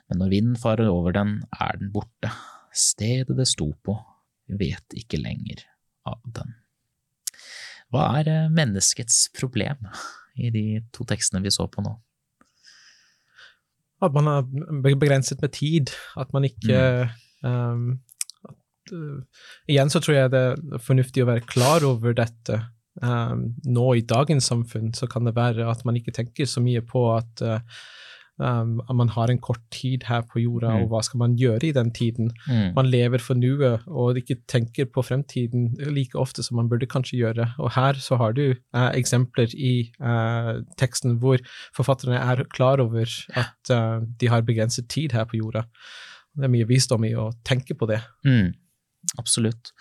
men 0.08 0.22
når 0.22 0.32
vinden 0.32 0.60
farer 0.62 0.88
over 0.92 1.16
den, 1.16 1.42
er 1.52 1.80
den 1.82 1.92
borte. 1.92 2.32
Stedet 2.72 3.36
det 3.36 3.48
sto 3.50 3.74
på, 3.84 3.98
vet 4.48 4.96
ikke 4.96 5.20
lenger 5.20 5.66
av 6.08 6.22
den. 6.40 6.56
Hva 7.94 8.10
er 8.20 8.32
eh, 8.32 8.50
menneskets 8.52 9.28
problem 9.38 9.88
i 10.38 10.52
de 10.54 10.66
to 10.96 11.08
tekstene 11.08 11.44
vi 11.46 11.54
så 11.54 11.68
på 11.72 11.84
nå? 11.86 11.94
At 14.04 14.14
man 14.14 14.30
er 14.30 14.44
begrenset 14.84 15.42
med 15.42 15.56
tid, 15.56 15.92
at 16.20 16.34
man 16.36 16.46
ikke 16.46 17.08
um, 17.42 17.96
at, 18.46 18.92
uh, 18.94 19.46
Igjen 19.66 19.90
så 19.90 20.02
tror 20.04 20.20
jeg 20.20 20.34
det 20.36 20.42
er 20.54 20.84
fornuftig 20.84 21.24
å 21.24 21.30
være 21.32 21.48
klar 21.50 21.86
over 21.88 22.14
dette. 22.18 22.60
Um, 23.02 23.56
nå 23.66 23.88
i 23.98 24.06
dagens 24.06 24.52
samfunn 24.52 24.94
så 24.98 25.10
kan 25.10 25.26
det 25.26 25.34
være 25.38 25.66
at 25.70 25.82
man 25.86 25.98
ikke 25.98 26.14
tenker 26.14 26.50
så 26.50 26.62
mye 26.62 26.84
på 26.86 27.08
at, 27.16 27.42
uh, 27.42 27.82
um, 28.40 28.82
at 28.90 28.96
man 28.96 29.10
har 29.10 29.30
en 29.32 29.40
kort 29.40 29.62
tid 29.72 30.04
her 30.06 30.22
på 30.22 30.40
jorda, 30.44 30.70
Mm. 30.76 30.84
og 30.84 30.90
hva 30.92 31.02
skal 31.04 31.18
man 31.20 31.36
gjøre 31.38 31.64
i 31.64 31.72
den 31.72 31.92
tiden? 31.92 32.32
Mm. 32.48 32.74
Man 32.76 32.86
lever 32.92 33.20
for 33.20 33.34
nuet 33.36 33.82
og 33.88 34.18
ikke 34.18 34.38
tenker 34.48 34.86
på 34.86 35.04
fremtiden 35.04 35.76
like 35.94 36.16
ofte 36.16 36.44
som 36.44 36.58
man 36.58 36.70
burde 36.70 36.86
kanskje 36.88 37.18
gjøre. 37.22 37.54
Og 37.60 37.72
her 37.78 37.94
så 37.94 38.18
har 38.18 38.34
du 38.34 38.52
uh, 38.74 38.92
eksempler 38.94 39.54
i 39.56 39.92
uh, 40.02 40.62
teksten 40.78 41.18
hvor 41.20 41.38
forfatterne 41.76 42.16
er 42.20 42.44
klar 42.54 42.80
over 42.80 43.06
at 43.36 43.72
uh, 43.74 44.06
de 44.20 44.28
har 44.30 44.42
begrenset 44.42 44.88
tid 44.90 45.12
her 45.18 45.26
på 45.26 45.38
jorda. 45.42 45.66
Det 46.38 46.46
er 46.46 46.54
mye 46.54 46.68
visdom 46.70 47.04
i 47.06 47.14
å 47.18 47.32
tenke 47.44 47.74
på 47.74 47.88
det. 47.90 48.02
Mm, 48.26 48.54
absolutt. 49.18 49.72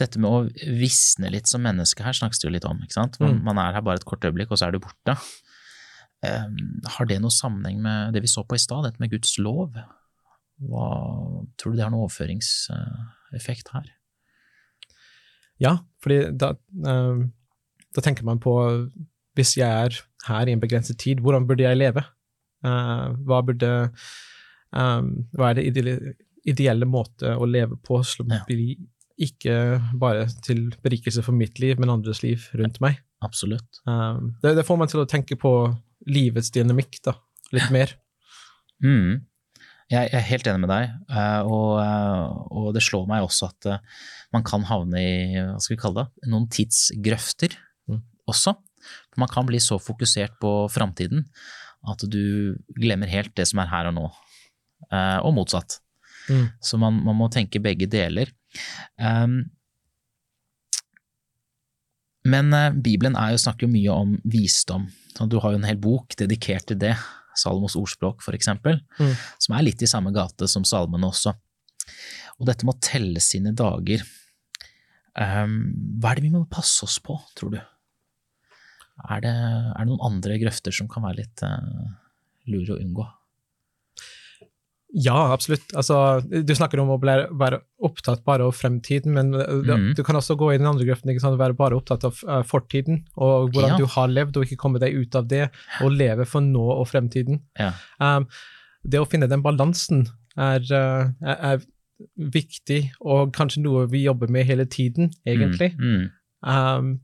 Dette 0.00 0.18
med 0.20 0.28
å 0.30 0.42
visne 0.76 1.30
litt 1.32 1.48
som 1.48 1.62
menneske 1.64 2.04
her 2.04 2.12
snakkes 2.16 2.40
det 2.42 2.48
jo 2.48 2.52
litt 2.56 2.66
om. 2.68 2.80
ikke 2.84 2.92
sant? 2.98 3.18
Man, 3.20 3.38
Mm. 3.38 3.44
man 3.44 3.58
er 3.58 3.72
her 3.72 3.80
bare 3.80 3.96
et 3.96 4.04
kort 4.04 4.20
øyeblikk, 4.20 4.50
og 4.50 4.58
så 4.58 4.66
er 4.68 4.72
du 4.72 4.80
borte. 4.80 5.16
Um, 6.24 6.56
har 6.96 7.08
det 7.10 7.18
noe 7.20 7.34
sammenheng 7.34 7.82
med 7.84 8.14
det 8.16 8.22
vi 8.24 8.30
så 8.30 8.44
på 8.46 8.56
i 8.56 8.62
stad, 8.62 8.86
dette 8.86 9.02
med 9.02 9.12
Guds 9.12 9.36
lov? 9.42 9.76
Hva, 10.64 10.88
tror 11.58 11.74
du 11.74 11.78
det 11.78 11.84
har 11.84 11.92
noen 11.92 12.06
overføringseffekt 12.06 13.72
her? 13.74 13.90
Ja, 15.62 15.76
fordi 16.02 16.20
da, 16.38 16.54
eh, 16.86 17.24
da 17.94 18.04
tenker 18.04 18.26
man 18.26 18.40
på 18.42 18.54
hvis 19.34 19.56
jeg 19.58 19.66
er 19.66 19.98
her 20.28 20.48
i 20.48 20.54
en 20.54 20.62
begrenset 20.62 20.98
tid, 21.02 21.22
hvordan 21.22 21.46
burde 21.48 21.66
jeg 21.66 21.78
leve? 21.78 22.04
Eh, 22.64 23.06
hva 23.26 23.42
burde 23.44 23.72
eh, 23.84 25.02
Hva 25.34 25.50
er 25.50 25.58
det 25.58 25.66
ideelle, 25.70 26.14
ideelle 26.46 26.88
måte 26.88 27.34
å 27.36 27.46
leve 27.46 27.78
på 27.82 28.00
som 28.06 28.30
blir 28.48 28.76
ikke 29.14 29.78
bare 30.00 30.26
til 30.42 30.72
berikelse 30.82 31.22
for 31.22 31.36
mitt 31.36 31.60
liv, 31.62 31.78
men 31.78 31.92
andres 31.92 32.24
liv 32.24 32.48
rundt 32.58 32.80
meg? 32.82 32.98
Absolutt. 33.22 33.78
Det, 34.42 34.56
det 34.58 34.64
får 34.66 34.76
man 34.76 34.90
til 34.90 35.00
å 35.00 35.08
tenke 35.08 35.38
på 35.40 35.52
livets 36.10 36.50
dynamikk 36.54 37.00
da, 37.04 37.16
litt 37.54 37.70
mer. 37.74 37.94
Mm. 38.84 39.24
Jeg, 39.92 40.08
er 40.16 40.24
helt 40.24 40.48
enig 40.48 40.62
med 40.64 40.70
deg, 40.72 40.92
eh, 41.12 41.40
og, 41.44 41.72
eh, 41.82 42.22
og 42.56 42.68
det 42.76 42.82
slår 42.84 43.04
meg 43.10 43.26
også 43.26 43.50
at 43.50 43.68
eh, 43.68 44.04
man 44.32 44.44
kan 44.46 44.64
havne 44.66 45.00
i 45.00 45.16
hva 45.36 45.58
skal 45.60 45.74
vi 45.74 45.80
kalle 45.82 46.04
det, 46.04 46.30
noen 46.32 46.48
tidsgrøfter 46.52 47.60
Mm. 47.84 47.98
også. 48.24 48.54
For 49.12 49.20
Man 49.20 49.28
kan 49.28 49.44
bli 49.44 49.58
så 49.60 49.76
fokusert 49.76 50.38
på 50.40 50.50
framtiden 50.72 51.26
at 51.84 52.00
du 52.08 52.56
glemmer 52.72 53.10
helt 53.12 53.34
det 53.36 53.44
som 53.50 53.60
er 53.60 53.68
her 53.68 53.90
og 53.90 53.94
nå, 53.98 54.04
og 55.20 55.34
motsatt. 55.36 55.82
Mm. 56.32 56.46
Så 56.64 56.80
man, 56.80 56.96
man 57.04 57.18
må 57.18 57.28
tenke 57.28 57.60
begge 57.60 57.84
deler. 57.84 58.32
Um, 58.96 59.50
men 62.24 62.52
eh, 62.56 62.70
Bibelen 62.72 63.16
er 63.20 63.34
jo, 63.34 63.40
snakker 63.42 63.66
jo 63.66 63.72
mye 63.74 63.92
om 63.94 64.14
visdom. 64.24 64.86
Du 65.30 65.38
har 65.42 65.52
jo 65.54 65.58
en 65.60 65.68
hel 65.68 65.76
bok 65.80 66.16
dedikert 66.18 66.66
til 66.70 66.78
det. 66.80 66.94
Salomos 67.36 67.74
ordspråk, 67.76 68.22
for 68.22 68.34
eksempel, 68.36 68.80
Mm. 69.00 69.14
som 69.42 69.56
er 69.56 69.64
litt 69.66 69.82
i 69.82 69.86
samme 69.90 70.12
gate 70.14 70.46
som 70.48 70.64
salmene 70.64 71.08
også. 71.10 71.32
Og 72.38 72.46
dette 72.46 72.64
med 72.66 72.76
å 72.76 72.80
telle 72.82 73.20
sine 73.22 73.52
dager, 73.54 74.02
um, 75.18 75.56
hva 76.00 76.12
er 76.12 76.20
det 76.20 76.24
vi 76.26 76.30
må 76.34 76.44
passe 76.50 76.82
oss 76.86 76.98
på, 77.02 77.16
tror 77.36 77.50
du? 77.56 77.60
Er 79.10 79.20
det, 79.24 79.34
er 79.34 79.80
det 79.82 79.88
noen 79.90 80.06
andre 80.06 80.38
grøfter 80.38 80.74
som 80.74 80.86
kan 80.90 81.02
være 81.02 81.20
litt 81.24 81.42
uh, 81.42 81.90
lure 82.46 82.76
å 82.76 82.80
unngå? 82.80 83.06
Ja, 84.94 85.32
absolutt. 85.34 85.72
Altså, 85.74 85.96
du 86.22 86.52
snakker 86.54 86.78
om 86.78 86.92
å 86.94 86.98
bli, 87.02 87.16
være 87.34 87.58
opptatt 87.82 88.22
bare 88.26 88.46
av 88.46 88.54
fremtiden, 88.54 89.16
men 89.16 89.32
mm. 89.34 89.92
du, 89.98 90.02
kan 90.06 90.18
også 90.20 90.36
gå 90.38 90.52
i 90.54 90.58
den 90.60 90.68
andre 90.70 90.86
grøften, 90.86 91.10
og 91.10 91.38
være 91.40 91.56
bare 91.58 91.78
opptatt 91.78 92.06
av 92.06 92.20
uh, 92.28 92.42
fortiden, 92.46 93.02
og 93.18 93.50
hvordan 93.50 93.74
Ja. 93.74 93.78
du 93.80 93.88
har 93.90 94.12
levd, 94.12 94.38
og 94.38 94.46
ikke 94.46 94.60
komme 94.60 94.82
deg 94.82 94.94
ut 94.94 95.18
av 95.18 95.26
det, 95.30 95.48
og 95.82 95.96
leve 95.98 96.28
for 96.30 96.44
nå 96.46 96.62
og 96.76 96.86
fremtiden. 96.92 97.42
Ja. 97.58 97.72
Um, 97.98 98.28
det 98.86 99.00
å 99.02 99.08
finne 99.08 99.26
den 99.30 99.42
balansen 99.42 100.06
er, 100.38 100.62
uh, 100.70 101.10
er, 101.26 101.40
er 101.50 101.64
viktig, 102.14 102.80
og 103.02 103.34
kanskje 103.34 103.64
noe 103.64 103.88
vi 103.90 104.04
jobber 104.04 104.30
med 104.30 104.46
hele 104.46 104.68
tiden, 104.70 105.10
egentlig. 105.26 105.72
Mm, 105.80 106.04
mm. 106.04 106.12
Um, 106.44 106.94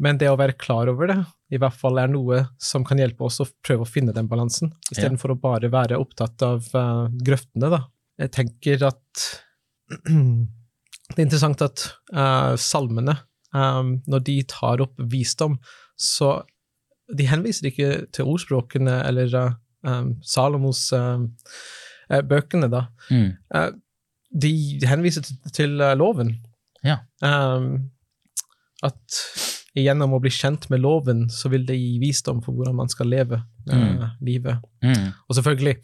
men 0.00 0.18
det 0.20 0.30
å 0.30 0.38
være 0.40 0.56
klar 0.60 0.88
over 0.90 1.10
det, 1.10 1.18
i 1.52 1.58
hvert 1.60 1.76
fall 1.76 1.98
er 2.00 2.10
noe 2.10 2.44
som 2.62 2.84
kan 2.86 3.00
hjelpe 3.00 3.26
oss 3.26 3.40
å 3.42 3.48
prøve 3.64 3.84
å 3.84 3.88
finne 3.88 4.14
den 4.16 4.28
balansen, 4.30 4.72
istedenfor 4.88 5.34
å 5.34 5.40
bare 5.42 5.70
være 5.72 5.98
opptatt 6.00 6.40
av 6.46 6.70
uh, 6.72 7.06
grøftene, 7.26 7.68
da. 7.72 7.82
Jeg 8.20 8.32
tenker 8.36 8.86
at 8.88 9.24
det 10.06 11.18
er 11.18 11.26
interessant 11.26 11.64
at 11.66 11.84
uh, 12.14 12.56
salmene, 12.60 13.18
um, 13.52 13.98
når 14.08 14.24
de 14.30 14.38
tar 14.48 14.84
opp 14.86 14.96
visdom, 15.12 15.58
så 16.00 16.38
de 17.10 17.26
henviser 17.26 17.68
ikke 17.68 17.92
til 18.14 18.30
ordspråkene 18.30 19.00
eller 19.04 19.36
uh, 19.36 19.54
um, 19.84 20.14
Salomos 20.24 20.86
bøkene, 22.30 22.66
da. 22.72 22.86
Mm. 23.12 23.76
De 24.42 24.52
henviser 24.88 25.22
til, 25.22 25.36
til 25.54 25.76
loven. 25.98 26.32
Ja. 26.82 26.96
Um, 27.22 27.90
at 28.82 29.20
gjennom 29.76 30.12
å 30.16 30.20
bli 30.20 30.30
kjent 30.34 30.68
med 30.70 30.80
loven, 30.82 31.28
så 31.30 31.48
vil 31.52 31.64
det 31.66 31.76
gi 31.78 31.98
visdom 32.02 32.40
for 32.42 32.52
hvordan 32.56 32.74
man 32.80 32.88
skal 32.88 33.06
leve 33.06 33.38
uh, 33.70 33.74
Mm. 33.76 34.00
livet. 34.26 34.58
Mm. 34.82 35.12
Og 35.28 35.36
selvfølgelig, 35.36 35.76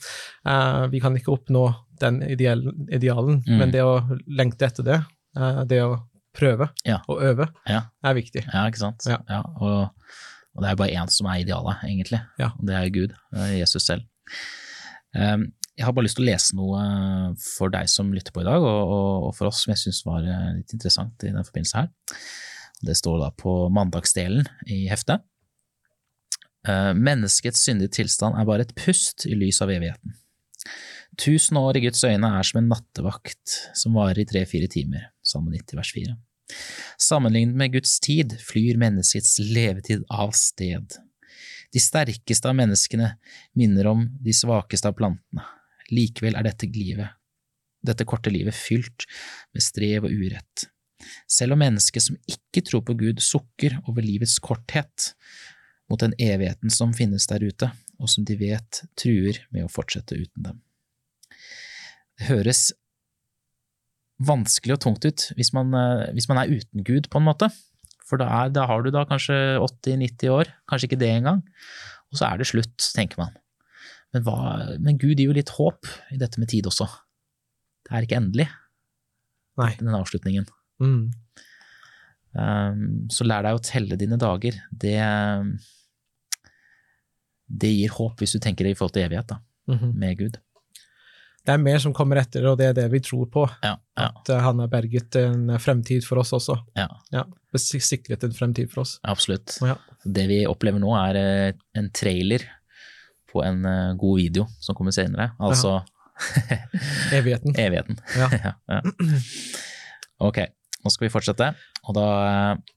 uh, 0.49 0.87
vi 0.91 1.01
kan 1.01 1.15
ikke 1.17 1.33
oppnå 1.37 1.63
den 2.01 2.23
ideal, 2.23 2.65
idealen, 2.91 3.43
Mm. 3.47 3.59
men 3.59 3.71
det 3.71 3.83
å 3.85 4.19
lengte 4.27 4.67
etter 4.67 4.83
det, 4.85 4.99
uh, 5.37 5.63
det 5.65 5.83
å 5.85 6.01
prøve 6.35 6.69
Ja. 6.85 6.99
og 7.09 7.23
øve, 7.23 7.49
Ja. 7.69 7.83
er 8.05 8.15
viktig. 8.15 8.45
Ja, 8.53 8.67
ikke 8.67 8.79
sant? 8.83 9.07
Ja. 9.07 9.21
og, 9.61 9.91
og 10.57 10.63
det 10.63 10.71
er 10.71 10.77
bare 10.77 10.91
én 10.97 11.09
som 11.11 11.27
er 11.29 11.41
idealet, 11.45 11.77
egentlig, 11.85 12.21
Ja. 12.39 12.51
og 12.59 12.67
det 12.67 12.75
er 12.75 12.91
Gud, 12.91 13.15
det 13.33 13.41
er 13.41 13.59
Jesus 13.61 13.87
selv. 13.87 14.03
Um, 15.15 15.53
jeg 15.79 15.85
har 15.85 15.93
bare 15.93 16.05
lyst 16.07 16.17
til 16.17 16.25
å 16.27 16.31
lese 16.33 16.57
noe 16.57 17.37
for 17.37 17.69
deg 17.69 17.89
som 17.89 18.11
lytter 18.13 18.33
på 18.33 18.41
i 18.41 18.45
dag, 18.45 18.63
og, 18.65 18.89
og, 18.89 19.25
og 19.29 19.35
for 19.37 19.47
oss 19.49 19.63
som 19.65 19.73
jeg 19.75 19.79
syns 19.79 20.03
var 20.07 20.25
eh, 20.25 20.55
litt 20.57 20.73
interessant 20.73 21.23
i 21.25 21.31
den 21.31 21.45
forbindelse 21.45 21.77
her. 21.83 21.89
Det 22.85 22.97
står 22.99 23.23
da 23.23 23.31
på 23.33 23.55
mandagsdelen 23.73 24.47
i 24.67 24.85
heftet. 24.91 25.25
Eh, 26.69 26.93
Menneskets 26.95 27.63
syndige 27.65 27.95
tilstand 28.01 28.37
er 28.37 28.49
bare 28.49 28.67
et 28.67 28.75
pust 28.77 29.27
i 29.29 29.37
lys 29.39 29.63
av 29.65 29.73
evigheten. 29.73 30.17
Tusen 31.17 31.57
år 31.57 31.79
i 31.79 31.87
Guds 31.87 32.03
øyne 32.05 32.29
er 32.39 32.45
som 32.45 32.61
en 32.61 32.69
nattevakt 32.69 33.57
som 33.79 33.97
varer 33.97 34.21
i 34.21 34.29
tre–fire 34.29 34.69
timer, 34.69 35.09
Salme 35.25 35.55
90 35.55 35.79
vers 35.79 35.93
4. 35.97 36.17
Sammenlignet 37.01 37.57
med 37.59 37.73
Guds 37.73 37.97
tid 38.03 38.37
flyr 38.43 38.79
menneskets 38.81 39.39
levetid 39.41 40.05
av 40.13 40.35
sted. 40.37 40.99
De 41.73 41.83
sterkeste 41.83 42.51
av 42.51 42.57
menneskene 42.59 43.15
minner 43.59 43.89
om 43.91 44.07
de 44.23 44.35
svakeste 44.37 44.91
av 44.91 44.97
plantene. 44.99 45.47
Likevel 45.91 46.37
er 46.39 46.47
dette 46.47 46.69
livet, 46.71 47.15
dette 47.87 48.07
korte 48.09 48.33
livet 48.35 48.55
fylt 48.57 49.07
med 49.55 49.63
strev 49.65 50.09
og 50.09 50.15
urett. 50.15 50.67
Selv 51.31 51.57
om 51.57 51.61
mennesket 51.63 52.07
som 52.07 52.17
ikke 52.31 52.63
tror 52.67 52.85
på 52.87 52.97
Gud, 52.99 53.21
sukker 53.23 53.79
over 53.87 54.05
livets 54.05 54.39
korthet 54.43 55.13
mot 55.91 56.01
den 56.03 56.17
evigheten 56.19 56.73
som 56.73 56.95
finnes 56.97 57.29
der 57.31 57.45
ute, 57.45 57.71
og 58.01 58.11
som 58.13 58.27
de 58.27 58.37
vet 58.41 58.83
truer 58.99 59.39
med 59.55 59.67
å 59.67 59.73
fortsette 59.73 60.19
uten 60.19 60.49
dem. 60.49 60.59
Det 62.17 62.31
høres 62.31 62.71
vanskelig 64.25 64.77
og 64.77 64.83
tungt 64.83 65.05
ut 65.05 65.27
hvis 65.37 65.53
man, 65.57 65.73
eh, 65.77 66.13
hvis 66.17 66.29
man 66.31 66.41
er 66.41 66.53
uten 66.53 66.85
Gud, 66.87 67.11
på 67.13 67.21
en 67.21 67.29
måte. 67.29 67.51
For 68.07 68.21
da, 68.21 68.29
er, 68.45 68.53
da 68.55 68.67
har 68.71 68.85
du 68.85 68.93
da 68.95 69.03
kanskje 69.09 69.35
80-90 69.59 70.31
år, 70.33 70.53
kanskje 70.71 70.91
ikke 70.91 71.01
det 71.01 71.11
engang, 71.11 71.43
og 72.13 72.21
så 72.21 72.29
er 72.29 72.39
det 72.39 72.47
slutt, 72.49 72.79
tenker 72.95 73.19
man. 73.19 73.35
men, 74.15 74.23
hva, 74.25 74.77
men 74.81 75.01
Gud 75.03 75.19
gir 75.19 75.29
jo 75.29 75.35
litt 75.37 75.51
håp 75.59 75.89
i 76.15 76.21
dette 76.21 76.41
med 76.41 76.49
tid 76.49 76.69
også. 76.71 76.87
Det 77.87 77.93
er 77.93 78.07
ikke 78.07 78.21
endelig, 78.21 78.47
Nei. 79.59 79.73
den 79.81 79.95
avslutningen. 79.99 80.47
Mm. 80.83 81.11
Um, 82.37 82.81
så 83.09 83.25
lær 83.25 83.47
deg 83.47 83.57
å 83.57 83.63
telle 83.65 83.97
dine 83.97 84.19
dager. 84.21 84.59
Det, 84.71 84.97
det 87.49 87.71
gir 87.73 87.95
håp 87.97 88.21
hvis 88.21 88.35
du 88.37 88.41
tenker 88.43 88.67
det 88.67 88.75
i 88.75 88.79
forhold 88.79 88.97
til 88.97 89.07
evighet, 89.07 89.31
da, 89.33 89.39
Mhm. 89.73 89.95
med 89.95 90.19
Gud. 90.19 90.37
Det 91.47 91.53
er 91.55 91.59
mer 91.63 91.79
som 91.79 91.93
kommer 91.95 92.17
etter, 92.19 92.45
og 92.51 92.59
det 92.59 92.67
er 92.67 92.73
det 92.75 92.91
vi 92.91 92.99
tror 92.99 93.27
på. 93.31 93.45
Ja, 93.63 93.77
ja, 93.97 94.09
At 94.09 94.29
eh, 94.31 94.41
han 94.43 94.59
har 94.59 94.67
berget 94.69 95.15
en 95.17 95.47
fremtid 95.63 96.03
for 96.05 96.19
oss 96.19 96.33
også. 96.33 96.57
ja 96.77 96.89
Ja, 97.13 97.25
Sikret 97.57 98.23
en 98.25 98.33
fremtid 98.33 98.69
for 98.71 98.81
oss. 98.83 98.99
absolutt. 99.05 99.57
Ja. 99.63 99.77
Det 100.05 100.27
vi 100.29 100.45
opplever 100.45 100.81
nå, 100.81 100.91
er 101.09 101.15
eh, 101.17 101.53
en 101.77 101.89
trailer 101.91 102.43
på 103.33 103.45
en 103.45 103.65
eh, 103.65 103.95
god 103.95 104.17
video 104.19 104.47
som 104.61 104.75
kommer 104.75 104.91
senere. 104.91 105.31
Altså 105.39 105.85
Evigheten. 107.13 107.55
evigheten. 107.57 107.99
Ja. 108.17 108.29
ja, 108.45 108.53
ja. 108.69 108.81
Ok, 110.19 110.39
nå 110.87 110.93
skal 110.95 111.09
vi 111.09 111.13
fortsette, 111.13 111.51
og 111.87 111.97
da 111.99 112.09
eh, 112.31 112.75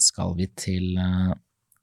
skal 0.00 0.34
vi 0.38 0.48
til 0.58 0.96
eh, 1.00 1.32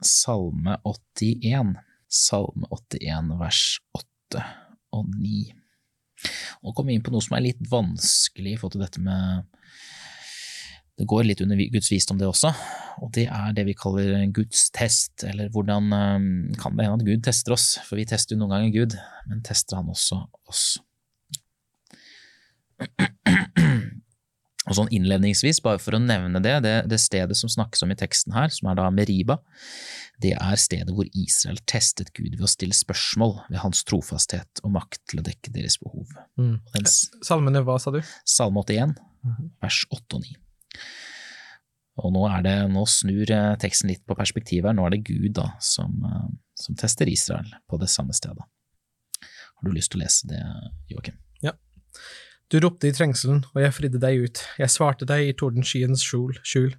Salme 0.06 0.78
81. 0.86 1.76
Salme 2.08 2.70
81 2.74 3.36
vers 3.40 3.62
8 3.98 4.44
og 4.98 5.12
9. 5.14 5.44
Nå 6.64 6.74
kommer 6.74 6.92
vi 6.92 6.98
inn 6.98 7.06
på 7.06 7.14
noe 7.14 7.24
som 7.24 7.38
er 7.38 7.46
litt 7.46 7.62
vanskelig 7.70 8.56
i 8.56 8.58
forhold 8.58 8.78
til 8.78 8.86
dette 8.86 9.02
med 9.06 9.46
Det 10.98 11.06
går 11.10 11.28
litt 11.28 11.44
under 11.46 11.60
Guds 11.74 11.92
visdom, 11.94 12.18
det 12.18 12.26
også, 12.26 12.50
og 13.06 13.12
det 13.14 13.28
er 13.30 13.52
det 13.54 13.68
vi 13.68 13.76
kaller 13.78 14.24
Guds 14.34 14.72
test, 14.74 15.22
eller 15.30 15.52
hvordan 15.54 15.94
eh, 15.94 16.18
kan 16.58 16.74
det 16.74 16.88
hende 16.88 16.98
at 16.98 17.06
Gud 17.06 17.22
tester 17.28 17.54
oss, 17.54 17.76
for 17.86 18.02
vi 18.02 18.08
tester 18.10 18.34
jo 18.34 18.42
noen 18.42 18.56
ganger 18.56 18.74
Gud, 18.80 18.98
men 19.30 19.46
tester 19.46 19.78
han 19.78 19.94
også 19.94 20.24
oss? 20.50 20.66
Og 24.68 24.76
sånn 24.76 24.92
innledningsvis, 24.92 25.62
bare 25.64 25.80
for 25.80 25.96
å 25.96 26.02
nevne 26.04 26.42
det, 26.44 26.58
det, 26.66 26.76
det 26.92 27.00
stedet 27.00 27.38
som 27.40 27.52
snakkes 27.52 27.86
om 27.86 27.94
i 27.94 27.98
teksten 28.00 28.36
her, 28.36 28.52
som 28.52 28.68
er 28.68 28.80
da 28.80 28.90
Meriba, 28.92 29.40
det 30.20 30.34
er 30.36 30.60
stedet 30.60 30.92
hvor 30.96 31.08
Israel 31.16 31.60
testet 31.70 32.12
Gud 32.18 32.36
ved 32.36 32.44
å 32.44 32.52
stille 32.52 32.76
spørsmål 32.76 33.38
ved 33.48 33.62
hans 33.62 33.84
trofasthet 33.88 34.64
og 34.66 34.74
makt 34.76 35.04
til 35.08 35.22
å 35.22 35.26
dekke 35.28 35.54
deres 35.56 35.78
behov. 35.80 36.10
Mm. 36.40 36.58
Og 36.60 36.76
den 36.76 36.90
Salmene, 36.90 37.64
hva 37.64 37.78
sa 37.80 37.94
du? 37.96 38.02
Salme 38.28 38.66
81, 38.66 38.98
Mhm. 39.28 39.50
vers 39.62 39.86
8 39.92 40.16
og 40.16 40.22
9. 40.24 40.36
Og 41.98 42.14
nå, 42.14 42.24
er 42.30 42.44
det, 42.46 42.56
nå 42.70 42.84
snur 42.86 43.32
eh, 43.34 43.56
teksten 43.58 43.90
litt 43.90 44.04
på 44.06 44.16
perspektivet 44.16 44.70
her, 44.70 44.76
nå 44.78 44.86
er 44.86 44.94
det 44.94 45.06
Gud 45.08 45.34
da 45.40 45.48
som, 45.64 45.96
eh, 46.06 46.28
som 46.62 46.78
tester 46.78 47.10
Israel 47.10 47.50
på 47.68 47.80
det 47.82 47.90
samme 47.90 48.14
stedet. 48.14 48.46
Har 49.58 49.66
du 49.66 49.74
lyst 49.74 49.92
til 49.92 50.02
å 50.02 50.04
lese 50.06 50.30
det, 50.30 50.42
Joakim? 50.92 51.18
Du 52.48 52.60
ropte 52.64 52.88
i 52.88 52.96
trengselen, 52.96 53.42
og 53.52 53.60
jeg 53.60 53.76
fridde 53.76 54.00
deg 54.00 54.22
ut. 54.24 54.42
Jeg 54.56 54.72
svarte 54.72 55.08
deg 55.08 55.28
i 55.28 55.34
tordenskyens 55.36 56.04
skjul. 56.08 56.38
skjul. 56.48 56.70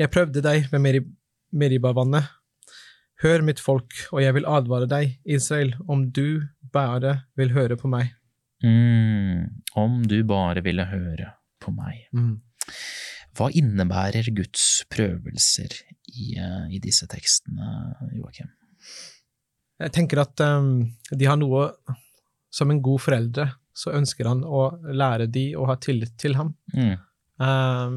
Jeg 0.00 0.12
prøvde 0.12 0.40
deg 0.44 0.70
ved 0.72 0.80
Merib 0.80 1.10
Meribavannet. 1.52 2.30
Hør 3.20 3.42
mitt 3.44 3.60
folk, 3.60 3.92
og 4.14 4.22
jeg 4.22 4.32
vil 4.32 4.46
advare 4.48 4.86
deg, 4.88 5.18
Israel, 5.28 5.74
om 5.90 6.06
du 6.08 6.46
bare 6.72 7.26
vil 7.36 7.52
høre 7.52 7.76
på 7.76 7.90
meg. 7.92 8.14
Mm, 8.64 9.60
om 9.76 10.00
du 10.08 10.22
bare 10.24 10.62
ville 10.64 10.86
høre 10.88 11.34
på 11.60 11.74
meg. 11.74 12.06
Hva 13.36 13.50
innebærer 13.52 14.30
Guds 14.32 14.86
prøvelser 14.88 15.74
i, 16.08 16.36
eh, 16.40 16.70
i 16.72 16.80
disse 16.80 17.04
tekstene, 17.10 17.92
Joakim? 18.16 18.48
Jeg 19.80 19.92
tenker 19.92 20.22
at 20.24 20.40
um, 20.40 20.86
de 21.12 21.28
har 21.28 21.36
noe 21.40 21.70
Som 22.50 22.72
en 22.72 22.80
god 22.82 22.98
foreldre 22.98 23.44
så 23.80 23.94
ønsker 23.96 24.28
han 24.28 24.42
å 24.44 24.66
lære 24.92 25.26
de 25.32 25.46
å 25.56 25.64
ha 25.70 25.76
tillit 25.80 26.16
til 26.20 26.36
ham. 26.40 26.54
Mm, 26.76 26.98
Um, 27.40 27.94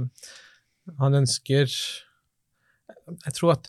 han 1.02 1.16
ønsker 1.20 1.68
Jeg 1.68 3.34
tror 3.36 3.52
at 3.58 3.66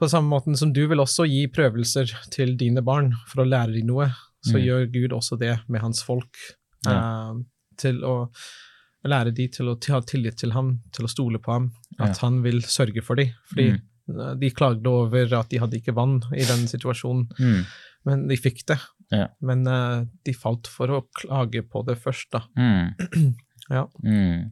på 0.00 0.08
samme 0.10 0.30
måten 0.32 0.56
som 0.58 0.72
du 0.74 0.80
vil 0.90 0.98
også 1.02 1.24
gi 1.30 1.44
prøvelser 1.50 2.10
til 2.34 2.56
dine 2.58 2.82
barn 2.86 3.12
for 3.30 3.42
å 3.44 3.48
lære 3.48 3.76
dem 3.76 3.86
noe, 3.90 4.08
så 4.46 4.54
Mm. 4.58 4.64
gjør 4.66 4.84
Gud 4.94 5.10
også 5.16 5.38
det 5.38 5.52
med 5.68 5.80
hans 5.82 6.02
folk. 6.02 6.34
Ja. 6.86 7.30
Um, 7.30 7.46
til 7.76 8.00
å 8.02 8.28
lære 9.04 9.32
dem 9.34 9.48
til 9.54 9.66
å 9.70 9.76
ha 9.90 10.00
tillit 10.00 10.36
til 10.38 10.50
ham, 10.52 10.80
til 10.92 11.04
å 11.06 11.08
stole 11.10 11.38
på 11.38 11.52
ham, 11.52 11.72
at 11.98 12.16
Ja. 12.16 12.26
han 12.28 12.42
vil 12.42 12.60
sørge 12.62 13.02
for 13.02 13.14
dem. 13.16 13.32
Fordi 13.50 13.70
Mm. 14.08 14.20
uh, 14.20 14.34
de 14.34 14.50
klagde 14.50 14.86
over 14.86 15.34
at 15.38 15.48
de 15.50 15.58
hadde 15.58 15.78
ikke 15.80 15.94
vann 15.94 16.22
i 16.32 16.42
den 16.44 16.66
situasjonen, 16.66 17.28
mm, 17.38 17.66
men 18.06 18.26
de 18.28 18.36
fikk 18.36 18.64
det. 18.66 18.78
Ja. 19.14 19.28
Men 19.40 19.64
uh, 19.68 20.04
de 20.26 20.34
falt 20.36 20.68
for 20.70 20.92
å 20.92 21.02
klage 21.16 21.62
på 21.64 21.82
det 21.88 21.96
først, 22.02 22.30
da. 22.34 22.44
mm, 22.58 23.32
Ja. 23.74 23.84
mm, 24.04 24.48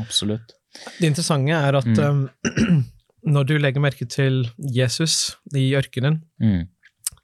absolutt. 0.00 0.54
Det 1.00 1.08
interessante 1.10 1.56
er 1.56 1.76
at 1.76 1.98
um, 2.04 2.22
når 3.36 3.48
du 3.48 3.54
legger 3.60 3.84
merke 3.84 4.08
til 4.08 4.46
Jesus 4.58 5.36
i 5.56 5.70
ørkenen, 5.76 6.22
Mm, 6.40 6.68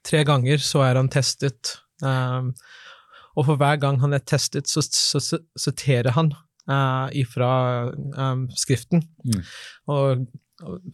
tre 0.03 0.23
ganger 0.27 0.61
så 0.61 0.81
er 0.85 0.97
han 0.99 1.09
testet, 1.13 1.77
um, 2.03 2.51
og 3.37 3.45
for 3.47 3.57
hver 3.57 3.77
gang 3.81 3.99
han 4.01 4.13
er 4.13 4.21
testet, 4.25 4.69
så, 4.69 4.81
så, 4.85 5.21
så 5.21 5.39
siterer 5.57 6.13
han 6.17 6.33
uh, 6.69 7.09
ifra 7.17 7.51
um, 7.93 8.47
Skriften. 8.57 9.05
Mm. 9.25 9.43
Og, 9.93 10.25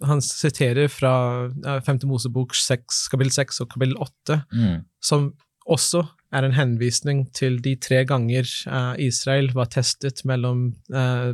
han 0.01 0.21
siterer 0.23 0.87
fra 0.89 1.11
uh, 1.51 1.79
5. 1.85 1.99
Mosebok 2.09 2.55
6, 2.57 3.03
kapittel 3.11 3.33
6 3.35 3.59
og 3.65 3.67
kapittel 3.73 3.97
8, 4.01 4.39
mm, 4.55 4.77
som 5.03 5.27
også 5.69 6.03
er 6.35 6.45
en 6.45 6.55
henvisning 6.57 7.23
til 7.35 7.57
de 7.65 7.75
tre 7.81 8.03
ganger 8.09 8.47
uh, 8.69 8.93
Israel 9.01 9.51
var 9.55 9.71
testet 9.73 10.23
mellom, 10.29 10.69
uh, 10.93 11.33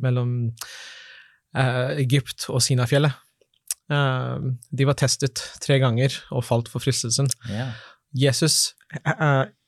mellom 0.00 0.34
eh, 1.56 1.98
Egypt 2.04 2.46
og 2.52 2.62
Sinafjellet. 2.62 3.16
De 3.90 4.84
var 4.86 4.94
testet 4.94 5.40
tre 5.58 5.80
ganger 5.82 6.14
og 6.30 6.44
falt 6.46 6.68
for 6.70 6.78
fristelsen. 6.78 7.26
Yeah. 7.50 7.72
Jesus, 8.14 8.76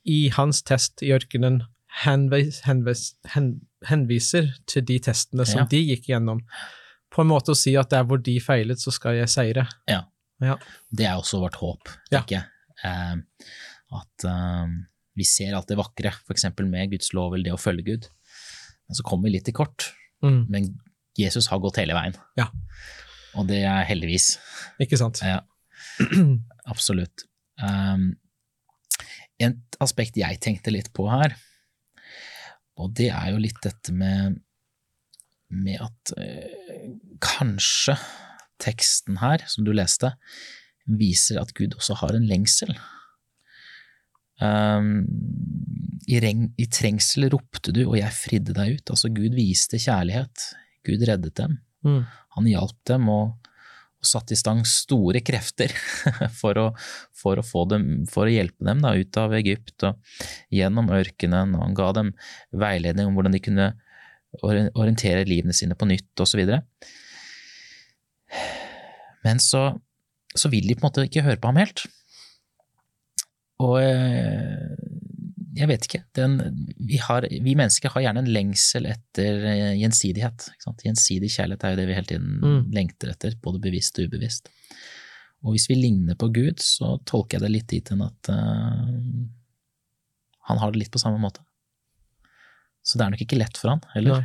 i 0.07 0.29
hans 0.37 0.61
test 0.63 1.03
i 1.03 1.11
ørkenen, 1.11 1.65
henvis, 2.05 2.61
henvis, 2.69 3.03
hen, 3.35 3.49
henviser 3.89 4.53
til 4.71 4.87
de 4.87 5.01
testene 5.03 5.43
som 5.43 5.65
yeah. 5.65 5.71
de 5.73 5.83
gikk 5.89 6.07
gjennom, 6.13 6.45
på 7.11 7.25
en 7.25 7.33
måte 7.33 7.57
å 7.57 7.59
si 7.59 7.75
at 7.75 7.91
der 7.91 8.07
hvor 8.07 8.23
de 8.23 8.37
feilet, 8.39 8.79
så 8.79 8.95
skal 8.95 9.19
jeg 9.19 9.33
seire. 9.33 9.67
Ja. 9.91 10.05
Ja. 10.43 10.57
Det 10.91 11.07
er 11.07 11.19
også 11.19 11.43
vårt 11.43 11.59
håp, 11.61 11.91
Ja. 12.11 12.23
jeg. 12.29 12.43
Eh, 12.85 13.17
at 13.99 14.27
eh, 14.29 14.73
vi 15.19 15.27
ser 15.29 15.57
alt 15.57 15.69
det 15.69 15.79
vakre, 15.81 16.15
f.eks. 16.25 16.49
med 16.65 16.95
Guds 16.95 17.13
lov 17.17 17.35
eller 17.35 17.51
det 17.51 17.57
å 17.57 17.61
følge 17.61 17.85
Gud. 17.91 18.09
Men 18.89 18.99
så 18.99 19.05
kommer 19.07 19.29
vi 19.29 19.37
litt 19.37 19.47
til 19.49 19.57
kort. 19.57 19.91
Mm, 20.25 20.45
Men 20.53 20.71
Jesus 21.19 21.51
har 21.53 21.61
gått 21.61 21.81
hele 21.81 21.97
veien. 21.97 22.17
Ja. 22.39 22.49
Og 23.37 23.49
det 23.49 23.63
er 23.69 23.85
heldigvis. 23.89 24.37
ikke 24.81 24.99
sant? 25.01 25.21
Ja, 25.25 25.43
absolutt. 26.73 27.27
Um, 27.61 28.15
et 29.43 29.77
aspekt 29.83 30.19
jeg 30.21 30.41
tenkte 30.45 30.73
litt 30.73 30.93
på 30.97 31.09
her, 31.11 31.35
og 32.81 32.95
det 32.97 33.11
er 33.13 33.33
jo 33.35 33.41
litt 33.43 33.59
dette 33.65 33.93
med, 33.93 34.39
med 35.53 35.83
at 35.85 36.13
øh, 36.17 36.87
kanskje 37.23 37.97
teksten 38.63 39.19
her, 39.21 39.45
som 39.51 39.67
du 39.67 39.73
leste, 39.75 40.15
viser 40.87 41.41
at 41.43 41.53
Gud 41.59 41.77
også 41.77 41.99
har 42.01 42.17
en 42.17 42.27
lengsel. 42.29 42.73
Um, 44.43 45.05
i, 46.11 46.19
reng, 46.23 46.49
I 46.59 46.67
trengsel 46.73 47.29
ropte 47.33 47.75
du, 47.75 47.85
og 47.87 47.97
jeg 47.99 48.17
fridde 48.17 48.57
deg 48.57 48.79
ut. 48.79 48.93
Altså, 48.95 49.11
Gud 49.15 49.37
viste 49.37 49.79
kjærlighet. 49.81 50.49
Gud 50.87 51.05
reddet 51.07 51.37
dem. 51.39 51.61
Mm. 51.87 52.03
Han 52.37 52.49
hjalp 52.51 52.79
dem 52.89 53.09
og, 53.13 53.37
og 54.03 54.09
satte 54.09 54.35
i 54.35 54.41
stang 54.41 54.65
store 54.67 55.23
krefter 55.25 55.75
for 56.41 56.59
å, 56.59 56.67
for 57.15 57.39
å, 57.39 57.47
få 57.47 57.65
dem, 57.71 57.87
for 58.11 58.27
å 58.27 58.35
hjelpe 58.35 58.67
dem 58.67 58.83
da, 58.83 58.95
ut 58.99 59.21
av 59.21 59.37
Egypt 59.39 59.87
og 59.89 60.19
gjennom 60.55 60.91
ørkenen, 60.95 61.55
og 61.57 61.67
han 61.69 61.79
ga 61.79 61.89
dem 62.01 62.13
veiledning 62.65 63.11
om 63.11 63.19
hvordan 63.19 63.37
de 63.37 63.45
kunne 63.45 63.73
orientere 64.43 65.27
livene 65.29 65.55
sine 65.55 65.77
på 65.77 65.87
nytt 65.91 66.23
osv. 66.25 66.41
Men 69.23 69.43
så, 69.45 69.67
så 70.35 70.51
vil 70.51 70.67
de 70.67 70.77
på 70.77 70.83
en 70.83 70.89
måte 70.89 71.05
ikke 71.07 71.27
høre 71.27 71.41
på 71.41 71.53
ham 71.53 71.61
helt. 71.61 71.85
Og 73.63 73.77
eh, 73.81 74.73
jeg 75.53 75.69
vet 75.69 75.87
ikke. 75.87 76.01
Den, 76.17 76.39
vi, 76.81 76.99
har, 77.03 77.27
vi 77.29 77.55
mennesker 77.59 77.93
har 77.93 78.07
gjerne 78.07 78.25
en 78.25 78.33
lengsel 78.33 78.89
etter 78.91 79.45
eh, 79.51 79.75
gjensidighet. 79.83 80.49
Gjensidig 80.85 81.31
kjærlighet 81.35 81.67
er 81.69 81.75
jo 81.75 81.81
det 81.83 81.87
vi 81.91 81.99
hele 81.99 82.11
tiden 82.15 82.33
Mm. 82.43 82.73
lengter 82.75 83.13
etter, 83.13 83.37
både 83.43 83.61
bevisst 83.63 84.01
og 84.01 84.09
ubevisst. 84.09 84.51
Og 85.43 85.55
hvis 85.55 85.69
vi 85.69 85.77
ligner 85.79 86.17
på 86.19 86.31
Gud, 86.33 86.63
så 86.63 86.97
tolker 87.09 87.37
jeg 87.39 87.45
det 87.45 87.53
litt 87.53 87.71
dit 87.73 87.89
hen 87.91 88.05
at 88.05 88.31
uh, 88.31 88.93
han 90.49 90.61
har 90.61 90.71
det 90.71 90.85
litt 90.85 90.93
på 90.95 91.01
samme 91.03 91.19
måte. 91.19 91.43
Så 92.83 92.99
det 92.99 93.05
er 93.05 93.13
nok 93.15 93.25
ikke 93.25 93.39
lett 93.41 93.59
for 93.59 93.73
han 93.73 93.83
heller. 93.95 94.25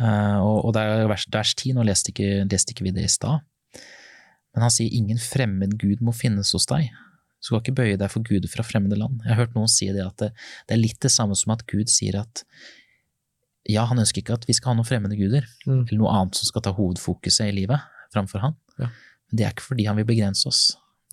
Eh, 0.00 0.38
og, 0.40 0.64
og 0.64 0.74
det 0.74 0.82
er 0.86 1.10
vers, 1.10 1.26
vers 1.32 1.54
10, 1.54 1.74
nå 1.76 1.84
leste 1.86 2.14
ikke, 2.14 2.46
leste 2.50 2.74
ikke 2.74 2.86
vi 2.86 2.94
det 2.96 3.04
i 3.06 3.12
stad, 3.12 3.44
men 4.54 4.64
han 4.64 4.72
sier 4.72 4.94
ingen 4.96 5.20
fremmed 5.20 5.76
Gud 5.80 6.00
må 6.02 6.14
finnes 6.16 6.50
hos 6.56 6.66
deg. 6.70 6.88
Du 7.40 7.48
skal 7.48 7.62
ikke 7.62 7.76
bøye 7.78 7.96
deg 8.00 8.12
for 8.12 8.26
guder 8.26 8.52
fra 8.52 8.64
fremmede 8.66 8.98
land. 9.00 9.22
Jeg 9.24 9.32
har 9.32 9.46
hørt 9.46 9.56
noen 9.56 9.70
si 9.72 9.88
det 9.94 10.04
at 10.04 10.16
det, 10.20 10.30
det 10.68 10.76
er 10.76 10.82
litt 10.82 11.00
det 11.00 11.12
samme 11.12 11.36
som 11.38 11.54
at 11.54 11.64
Gud 11.70 11.88
sier 11.92 12.20
at 12.20 12.44
ja, 13.68 13.84
han 13.88 14.00
ønsker 14.00 14.22
ikke 14.22 14.36
at 14.38 14.46
vi 14.48 14.56
skal 14.56 14.72
ha 14.72 14.78
noen 14.78 14.88
fremmede 14.88 15.16
guder, 15.18 15.46
mm. 15.66 15.86
eller 15.86 16.00
noe 16.00 16.12
annet 16.16 16.38
som 16.38 16.48
skal 16.48 16.64
ta 16.64 16.72
hovedfokuset 16.76 17.50
i 17.50 17.56
livet 17.62 17.80
framfor 18.12 18.42
han. 18.44 18.56
Ja. 18.80 18.88
Men 19.30 19.38
det 19.38 19.46
er 19.46 19.54
ikke 19.54 19.68
fordi 19.68 19.86
han 19.88 19.98
vil 20.00 20.08
begrense 20.08 20.48
oss, 20.50 20.62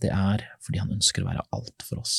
det 0.02 0.12
er 0.13 0.46
fordi 0.66 0.82
han 0.82 0.94
ønsker 0.96 1.24
å 1.24 1.30
være 1.30 1.46
alt 1.56 1.86
for 1.86 2.02
oss. 2.02 2.16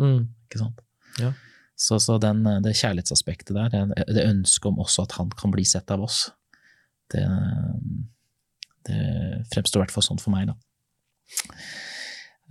Mm. 0.00 0.30
Ikke 0.46 0.62
sant? 0.62 0.80
Ja. 1.20 1.32
Så, 1.78 1.98
så 2.04 2.16
den, 2.22 2.44
det 2.62 2.76
kjærlighetsaspektet 2.78 3.56
der, 3.56 3.92
det, 4.06 4.26
ønsket 4.28 4.70
om 4.70 4.80
også 4.84 5.06
at 5.06 5.16
han 5.18 5.32
kan 5.34 5.52
bli 5.54 5.64
sett 5.66 5.90
av 5.90 6.04
oss, 6.04 6.28
det, 7.12 7.24
det 8.88 9.00
fremstår 9.52 9.80
i 9.80 9.84
hvert 9.84 9.94
fall 9.94 10.06
sånn 10.06 10.22
for 10.22 10.34
meg, 10.34 10.52
da. 10.52 10.58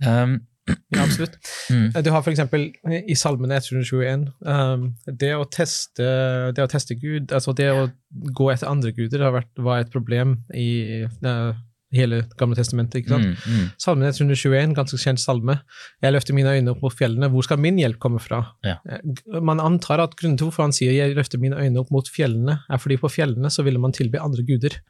Um, 0.02 0.40
ja, 0.68 1.02
absolutt. 1.02 1.38
Mm. 1.70 1.88
Du 2.04 2.10
har 2.14 2.28
eksempel 2.30 2.68
i 3.08 3.16
Salmene 3.18 3.58
121 3.58 4.28
um, 4.46 4.86
det, 5.06 5.32
å 5.34 5.46
teste, 5.50 6.06
det 6.54 6.62
å 6.62 6.70
teste 6.70 6.94
Gud, 7.00 7.32
altså 7.34 7.54
det 7.56 7.68
å 7.74 7.88
gå 8.36 8.48
etter 8.52 8.70
andre 8.70 8.92
guder, 8.94 9.24
har 9.26 9.34
vært, 9.34 9.50
var 9.58 9.82
et 9.82 9.92
problem 9.92 10.36
i 10.54 11.02
uh, 11.02 11.52
hele 11.92 12.22
Gamle 12.40 12.56
testamentet. 12.56 13.02
ikke 13.02 13.12
sant? 13.12 13.28
Mm, 13.28 13.56
mm. 13.58 13.66
Salmen 13.80 14.08
121, 14.08 14.74
ganske 14.76 14.98
kjent 15.00 15.20
salme. 15.20 15.58
Jeg 16.02 16.14
løfter 16.14 16.36
mine 16.36 16.54
øyne 16.56 16.72
opp 16.72 16.84
mot 16.84 16.96
fjellene. 16.96 17.28
Hvor 17.32 17.46
skal 17.46 17.60
min 17.60 17.80
hjelp 17.80 18.00
komme 18.02 18.22
fra? 18.22 18.42
Ja. 18.66 18.78
Eh, 18.88 19.40
man 19.44 19.60
antar 19.62 20.02
at 20.04 20.16
grunnen 20.18 20.38
til 20.40 20.48
hvorfor 20.48 20.66
han 20.66 20.76
sier 20.76 20.92
'jeg 20.92 21.16
løfter 21.18 21.42
mine 21.42 21.58
øyne 21.58 21.80
opp 21.80 21.90
mot 21.92 22.08
fjellene', 22.08 22.58
er 22.68 22.78
fordi 22.78 22.96
på 22.96 23.12
fjellene 23.12 23.50
så 23.50 23.62
ville 23.62 23.78
man 23.78 23.92
tilby 23.92 24.18
andre 24.18 24.42
guder. 24.42 24.80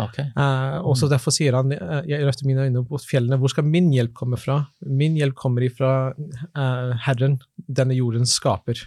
Okay. 0.00 0.30
Uh, 0.36 0.80
og 0.88 0.96
så 0.96 1.08
Derfor 1.10 1.34
sier 1.34 1.56
han 1.58 1.72
uh, 1.74 2.00
jeg 2.08 2.24
løfter 2.24 2.48
mine 2.48 2.66
øyne 2.66 2.84
mot 2.88 3.04
fjellene. 3.04 3.38
Hvor 3.40 3.52
skal 3.52 3.66
min 3.68 3.90
hjelp 3.92 4.14
komme 4.16 4.38
fra? 4.40 4.62
Min 4.88 5.18
hjelp 5.18 5.36
kommer 5.38 5.66
ifra 5.66 6.12
uh, 6.12 6.92
Herren, 7.04 7.38
denne 7.68 7.96
jordens 7.98 8.36
skaper. 8.38 8.80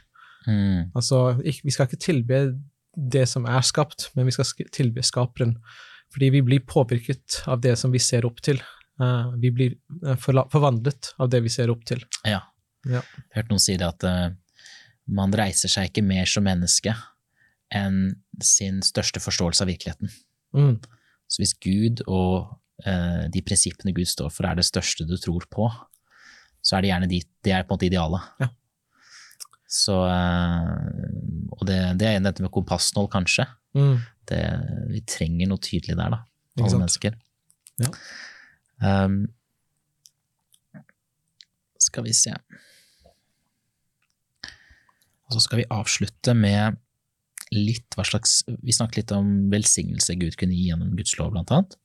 Mm. 0.48 0.94
Altså, 0.96 1.42
Vi 1.42 1.74
skal 1.74 1.90
ikke 1.90 2.02
tilbe 2.02 2.42
det 2.96 3.26
som 3.28 3.46
er 3.50 3.66
skapt, 3.66 4.10
men 4.16 4.28
vi 4.28 4.34
skal 4.36 4.70
tilbe 4.72 5.04
skaperen. 5.04 5.58
Fordi 6.14 6.30
vi 6.32 6.42
blir 6.46 6.64
påvirket 6.70 7.42
av 7.50 7.62
det 7.62 7.76
som 7.82 7.92
vi 7.92 8.00
ser 8.00 8.26
opp 8.26 8.40
til. 8.46 8.62
vi 9.42 9.50
blir 9.52 9.74
forvandlet 10.22 11.10
av 11.20 11.28
det 11.30 11.42
vi 11.44 11.50
ser 11.50 11.74
opp 11.74 11.82
til. 11.84 12.06
Ja. 12.24 12.40
ja. 12.88 13.02
Hørt 13.36 13.50
noen 13.52 13.60
si 13.60 13.76
det 13.76 13.90
at 13.90 14.06
man 15.12 15.34
reiser 15.36 15.68
seg 15.68 15.90
ikke 15.90 16.06
mer 16.06 16.30
som 16.30 16.46
menneske 16.46 16.94
enn 17.74 18.16
sin 18.44 18.80
største 18.86 19.20
forståelse 19.20 19.66
av 19.66 19.74
virkeligheten. 19.74 20.14
Mm. 20.56 20.76
Så 21.28 21.42
hvis 21.42 21.56
Gud 21.62 22.04
og 22.08 22.56
eh, 22.86 23.26
de 23.34 23.44
prinsippene 23.46 23.94
Gud 23.96 24.08
står 24.10 24.32
for, 24.34 24.48
er 24.48 24.58
det 24.60 24.68
største 24.68 25.08
du 25.08 25.16
tror 25.22 25.48
på, 25.52 25.70
så 26.66 26.78
er 26.78 26.86
det 26.86 26.92
gjerne 26.94 27.10
de, 27.12 27.22
det 27.46 27.54
er 27.54 27.66
på 27.66 27.74
en 27.74 27.78
måte 27.78 27.90
idealet. 27.90 28.30
Ja. 28.42 28.52
Så 29.76 29.96
eh, 30.08 30.70
Og 31.58 31.66
det, 31.68 31.80
det 32.00 32.10
er 32.10 32.22
dette 32.24 32.46
med 32.46 32.54
kompassnål, 32.54 33.10
kanskje. 33.12 33.48
Mm. 33.76 33.98
Det, 34.30 34.44
vi 34.94 35.02
trenger 35.10 35.50
noe 35.52 35.62
tydelig 35.62 35.98
der, 35.98 36.14
da, 36.16 36.22
alle 36.62 36.80
mennesker. 36.80 37.18
Ja. 37.82 37.90
Um, 38.80 39.26
skal 41.80 42.06
vi 42.06 42.14
se 42.16 42.32
Og 45.26 45.36
så 45.36 45.42
skal 45.44 45.62
vi 45.62 45.68
avslutte 45.72 46.36
med 46.38 46.80
litt 47.56 47.96
hva 47.98 48.06
slags 48.08 48.42
Vi 48.48 48.74
snakket 48.76 48.98
litt 49.02 49.14
om 49.16 49.30
velsignelse 49.52 50.16
Gud 50.20 50.38
kunne 50.40 50.56
gi 50.56 50.70
gjennom 50.70 50.96
Guds 50.98 51.16
lov, 51.20 51.34
blant 51.36 51.54
annet. 51.56 51.78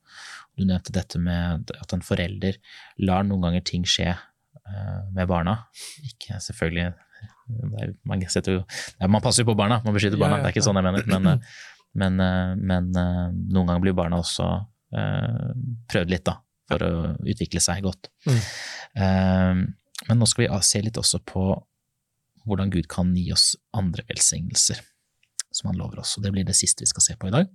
Du 0.59 0.67
nevnte 0.67 0.95
dette 0.95 1.21
med 1.23 1.71
at 1.79 1.95
en 1.95 2.05
forelder 2.05 2.59
lar 3.07 3.25
noen 3.27 3.47
ganger 3.47 3.65
ting 3.67 3.87
skje 3.89 4.11
uh, 4.13 5.01
med 5.15 5.29
barna. 5.31 5.57
Ikke 6.05 6.41
selvfølgelig 6.43 6.89
er, 6.91 7.95
man, 8.07 8.23
jo, 8.23 8.61
man, 9.07 9.23
passer 9.23 9.45
jo 9.45 9.51
på 9.51 9.57
barna, 9.59 9.81
man 9.85 9.97
beskytter 9.97 10.21
barna, 10.21 10.39
ja, 10.39 10.41
ja, 10.41 10.45
det 10.45 10.51
er 10.51 10.57
ikke 10.57 10.67
sånn 10.67 10.79
jeg 10.81 10.87
mener. 10.87 11.09
Men, 11.11 11.27
eh, 11.27 11.57
men, 12.01 12.21
eh, 12.23 12.53
men 12.57 12.93
noen 12.95 13.67
ganger 13.67 13.83
blir 13.83 13.97
barna 13.99 14.21
også 14.23 14.47
prøvd 14.91 16.11
litt, 16.11 16.25
da, 16.27 16.37
for 16.71 16.83
å 16.87 16.93
utvikle 17.23 17.61
seg 17.63 17.85
godt. 17.85 18.09
Mm. 18.27 18.41
Men 20.09 20.19
nå 20.19 20.27
skal 20.27 20.47
vi 20.47 20.49
se 20.67 20.81
litt 20.83 20.99
også 20.99 21.21
på 21.27 21.45
hvordan 22.49 22.73
Gud 22.73 22.89
kan 22.91 23.13
gi 23.15 23.29
oss 23.35 23.53
andre 23.77 24.03
velsignelser 24.09 24.81
som 25.51 25.71
han 25.71 25.79
lover 25.81 26.03
oss. 26.03 26.17
Og 26.17 26.25
det 26.25 26.33
blir 26.35 26.47
det 26.47 26.57
siste 26.59 26.85
vi 26.85 26.91
skal 26.91 27.05
se 27.05 27.17
på 27.21 27.31
i 27.31 27.35
dag. 27.35 27.51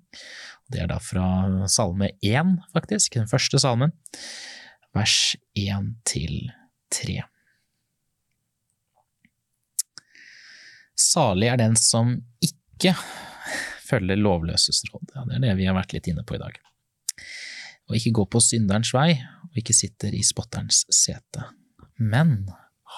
Det 0.71 0.81
er 0.81 0.89
da 0.91 0.99
fra 1.03 1.27
salme 1.71 2.11
1, 2.25 2.57
faktisk, 2.75 3.19
den 3.19 3.29
første 3.31 3.61
salmen, 3.61 3.93
vers 4.95 5.35
1 5.59 5.93
til 6.07 6.49
3. 6.95 7.21
Salig 10.95 11.51
er 11.51 11.59
den 11.59 11.75
som 11.79 12.15
ikke 12.43 12.95
følger 13.85 14.19
lovløses 14.19 14.83
råd. 14.89 15.11
Ja, 15.13 15.25
det 15.27 15.37
er 15.37 15.43
det 15.49 15.57
vi 15.59 15.67
har 15.69 15.77
vært 15.77 15.93
litt 15.95 16.07
inne 16.11 16.23
på 16.27 16.37
i 16.37 16.41
dag. 16.41 16.57
Og 17.85 17.99
ikke 17.99 18.15
gå 18.17 18.25
på 18.33 18.41
synderens 18.41 18.93
vei, 18.95 19.11
og 19.45 19.59
ikke 19.59 19.75
sitter 19.77 20.15
i 20.15 20.23
spotterens 20.25 20.83
sete, 20.93 21.43
men 22.01 22.47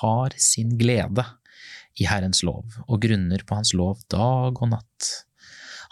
har 0.01 0.35
sin 0.39 0.77
glede 0.79 1.25
i 1.97 2.07
Herrens 2.09 2.43
lov, 2.45 2.77
og 2.85 3.01
grunner 3.03 3.43
på 3.47 3.57
Hans 3.57 3.73
lov 3.77 4.03
dag 4.11 4.57
og 4.57 4.71
natt. 4.71 5.09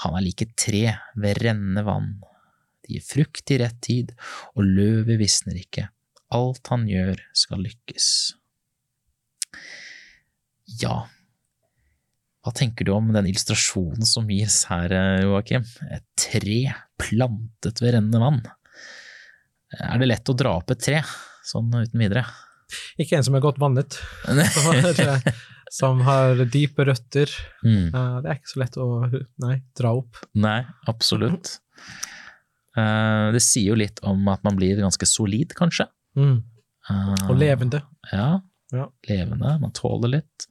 Han 0.03 0.17
er 0.17 0.25
like 0.25 0.49
tre 0.59 0.83
ved 1.15 1.41
rennende 1.41 1.85
vann. 1.87 2.13
De 2.85 2.97
gir 2.97 3.05
frukt 3.05 3.51
i 3.53 3.59
rett 3.61 3.79
tid, 3.85 4.13
og 4.53 4.67
løvet 4.67 5.17
visner 5.21 5.57
ikke. 5.57 5.87
Alt 6.35 6.69
han 6.73 6.85
gjør, 6.89 7.21
skal 7.37 7.63
lykkes. 7.65 8.07
Ja, 10.81 11.05
hva 12.45 12.51
tenker 12.53 12.85
du 12.85 12.91
om 12.93 13.07
den 13.09 13.25
illustrasjonen 13.25 14.05
som 14.05 14.27
gis 14.29 14.59
her, 14.69 14.91
Joakim? 15.23 15.63
Et 15.89 16.05
tre 16.19 16.59
plantet 17.01 17.81
ved 17.81 17.95
rennende 17.95 18.21
vann. 18.21 18.37
Er 19.73 19.97
det 19.97 20.11
lett 20.11 20.29
å 20.29 20.35
dra 20.37 20.51
opp 20.59 20.69
et 20.75 20.83
tre, 20.85 20.99
sånn 21.41 21.73
uten 21.73 22.03
videre? 22.03 22.27
Ikke 23.01 23.17
en 23.17 23.25
som 23.25 23.33
er 23.33 23.41
godt 23.41 23.57
vannet. 23.61 23.97
som 25.71 26.01
har 26.05 26.41
dype 26.51 26.85
røtter. 26.87 27.31
Mm. 27.65 27.93
Uh, 27.93 28.17
det 28.23 28.31
er 28.31 28.39
ikke 28.39 28.51
så 28.53 28.61
lett 28.61 28.77
å 28.81 28.89
nei, 29.43 29.55
dra 29.77 29.93
opp. 29.97 30.19
Nei, 30.37 30.59
absolutt. 30.91 31.57
Uh, 32.75 33.31
det 33.35 33.41
sier 33.43 33.71
jo 33.71 33.79
litt 33.79 34.01
om 34.05 34.27
at 34.31 34.43
man 34.45 34.59
blir 34.59 34.79
ganske 34.81 35.07
solid, 35.09 35.55
kanskje. 35.57 35.87
Mm. 36.19 36.37
Uh, 36.89 37.15
Og 37.31 37.39
levende. 37.39 37.81
Ja, 38.11 38.29
ja, 38.75 38.89
levende. 39.09 39.55
Man 39.61 39.73
tåler 39.75 40.17
litt. 40.19 40.47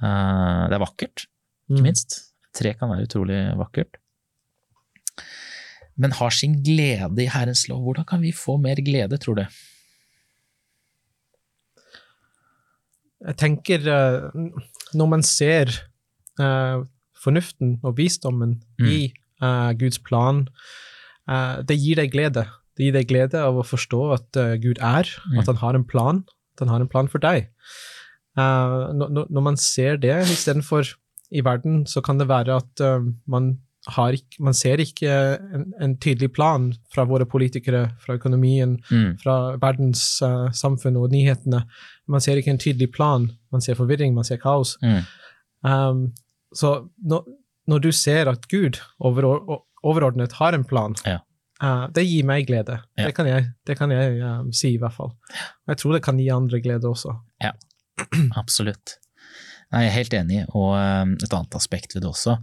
det 0.00 0.76
er 0.76 0.82
vakkert, 0.82 1.26
ikke 1.68 1.80
mm. 1.82 1.86
minst. 1.86 2.20
Tre 2.56 2.72
kan 2.78 2.90
være 2.90 3.06
utrolig 3.06 3.40
vakkert. 3.60 3.98
Men 6.00 6.14
har 6.16 6.32
sin 6.32 6.56
glede 6.64 7.26
i 7.26 7.28
Herrens 7.28 7.66
lov. 7.68 7.82
Hvordan 7.84 8.06
kan 8.08 8.22
vi 8.24 8.32
få 8.34 8.56
mer 8.62 8.80
glede, 8.82 9.18
tror 9.20 9.42
du? 9.42 9.44
Jeg 13.20 13.36
tenker 13.40 13.84
uh, 13.84 14.30
Når 14.96 15.10
man 15.10 15.24
ser 15.26 15.72
uh, 16.40 16.86
fornuften 17.20 17.78
og 17.84 17.98
visdommen 17.98 18.58
mm. 18.80 18.86
i 18.88 19.00
uh, 19.44 19.72
Guds 19.76 20.00
plan, 20.00 20.46
det 21.68 21.76
gir 21.78 21.94
deg 22.00 22.08
glede. 22.10 22.42
Det 22.74 22.88
gir 22.88 22.94
deg 22.96 23.06
glede 23.06 23.38
av 23.38 23.60
å 23.60 23.62
forstå 23.62 23.98
at 24.16 24.38
Gud 24.58 24.80
er, 24.82 25.06
mm. 25.30 25.36
at 25.38 25.46
han 25.46 25.60
har 25.60 25.76
en 25.78 25.84
plan. 25.86 26.24
At 26.56 26.64
han 26.64 26.72
har 26.72 26.82
en 26.82 26.88
plan 26.90 27.06
for 27.12 27.22
deg. 27.22 27.46
Når, 28.34 29.42
man 29.44 29.60
ser 29.60 30.00
det, 30.02 30.16
istedenfor 30.32 30.90
i 31.30 31.44
verden, 31.46 31.84
så 31.86 32.02
kan 32.02 32.18
det 32.18 32.26
være 32.32 32.56
at 32.64 32.82
man 33.30 33.52
ikke, 33.88 34.42
man 34.44 34.54
ser 34.54 34.80
ikke 34.82 35.08
en, 35.56 35.72
en, 35.80 35.96
tydelig 35.96 36.32
plan 36.36 36.68
fra 36.92 37.06
våre 37.08 37.24
politikere, 37.24 37.90
fra 38.00 38.14
økonomien, 38.18 38.76
mm. 38.90 39.18
fra 39.22 39.56
verdens 39.56 40.20
uh, 40.22 40.50
samfunn 40.52 40.98
og 41.00 41.10
nyhetene. 41.10 41.62
Man 42.06 42.20
ser 42.20 42.36
ikke 42.36 42.50
en 42.50 42.60
tydelig 42.60 42.90
plan. 42.92 43.30
Man 43.50 43.60
ser 43.64 43.78
forvirring, 43.78 44.14
man 44.14 44.24
ser 44.24 44.36
kaos. 44.36 44.76
Mm. 44.82 45.00
Um, 45.64 46.04
så 46.52 46.88
når, 46.98 47.24
når, 47.66 47.78
du 47.78 47.92
ser 47.92 48.28
at 48.28 48.48
Gud 48.48 48.80
over, 48.98 49.24
overordnet 49.82 50.32
har 50.32 50.52
en 50.52 50.64
plan, 50.64 50.94
ja. 51.06 51.22
uh, 51.62 51.88
det 51.88 52.04
gir 52.04 52.26
meg 52.28 52.46
glede. 52.50 52.82
Ja. 52.98 53.06
Det 53.06 53.14
kan 53.16 53.26
jeg, 53.26 53.48
det 53.66 53.78
kan 53.78 53.90
jeg 53.90 54.20
um, 54.20 54.52
si, 54.52 54.74
i 54.74 54.82
hvert 54.82 54.96
fall. 54.96 55.14
Og 55.64 55.72
jeg 55.72 55.80
tror 55.80 55.96
det 55.96 56.02
kan 56.04 56.20
gi 56.20 56.28
andre 56.28 56.60
glede 56.60 56.90
også. 56.90 57.16
Ja, 57.40 57.54
absolutt. 58.42 58.98
Nei, 59.70 59.86
jeg 59.86 59.88
er 59.88 59.96
helt 59.96 60.14
enig, 60.18 60.44
og 60.58 60.74
et 60.74 61.32
annet 61.32 61.54
aspekt 61.54 61.94
ved 61.94 62.02
det 62.02 62.10
også 62.10 62.40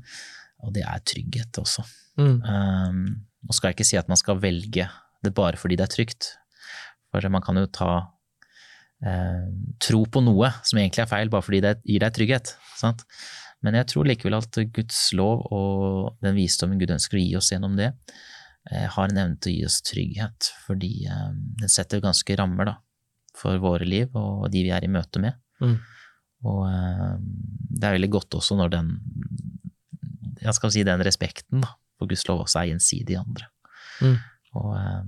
og 0.65 0.74
det 0.76 0.84
er 0.88 1.04
trygghet 1.06 1.60
også. 1.62 1.86
Mm. 2.17 2.38
Um, 2.41 3.02
nå 3.46 3.56
skal 3.56 3.72
jeg 3.72 3.78
ikke 3.78 3.89
si 3.91 4.00
at 4.00 4.10
man 4.10 4.20
skal 4.20 4.39
velge 4.41 4.88
det 5.26 5.34
bare 5.38 5.60
fordi 5.60 5.78
det 5.78 5.88
er 5.88 5.93
trygt, 5.93 6.32
for 7.12 7.34
man 7.34 7.43
kan 7.46 7.58
jo 7.60 7.67
ta 7.74 7.91
eh, 9.06 9.48
tro 9.84 10.04
på 10.10 10.22
noe 10.26 10.52
som 10.67 10.80
egentlig 10.80 11.06
er 11.06 11.12
feil, 11.12 11.32
bare 11.34 11.46
fordi 11.46 11.62
det 11.65 11.76
gir 11.84 12.04
deg 12.04 12.15
trygghet. 12.15 12.54
Sant? 12.78 13.04
Men 13.65 13.78
jeg 13.80 13.89
tror 13.89 14.08
likevel 14.08 14.38
at 14.38 14.60
Guds 14.76 15.00
lov 15.17 15.46
og 15.54 16.17
den 16.26 16.38
visdommen 16.38 16.80
Gud 16.82 16.93
ønsker 16.93 17.17
å 17.17 17.24
gi 17.24 17.36
oss 17.39 17.52
gjennom 17.54 17.78
det, 17.80 17.91
eh, 18.70 18.86
har 18.93 19.10
en 19.10 19.22
evne 19.24 19.39
til 19.41 19.54
å 19.54 19.58
gi 19.58 19.70
oss 19.70 19.82
trygghet, 19.88 20.52
fordi 20.67 20.91
eh, 21.10 21.30
den 21.63 21.74
setter 21.74 22.04
ganske 22.04 22.38
rammer 22.38 22.74
da, 22.74 22.76
for 23.38 23.58
våre 23.62 23.88
liv 23.88 24.13
og 24.17 24.50
de 24.54 24.65
vi 24.67 24.74
er 24.74 24.86
i 24.86 24.91
møte 24.91 25.24
med. 25.24 25.39
Mm. 25.63 25.78
Og 26.48 26.63
eh, 26.70 27.15
det 27.78 27.88
er 27.88 27.98
veldig 27.98 28.13
godt 28.13 28.38
også 28.38 28.60
når 28.60 28.76
den 28.76 28.93
jeg 30.47 30.57
skal 30.57 30.73
si 30.73 30.83
den 30.88 31.03
respekten 31.05 31.63
da, 31.63 31.75
for 31.97 32.10
Guds 32.10 32.25
lov 32.29 32.45
også 32.45 32.62
er 32.62 32.71
gjensidig 32.71 33.15
i 33.15 33.19
andre. 33.19 33.49
Mm. 34.01 34.17
Og, 34.57 34.73
eh, 34.77 35.03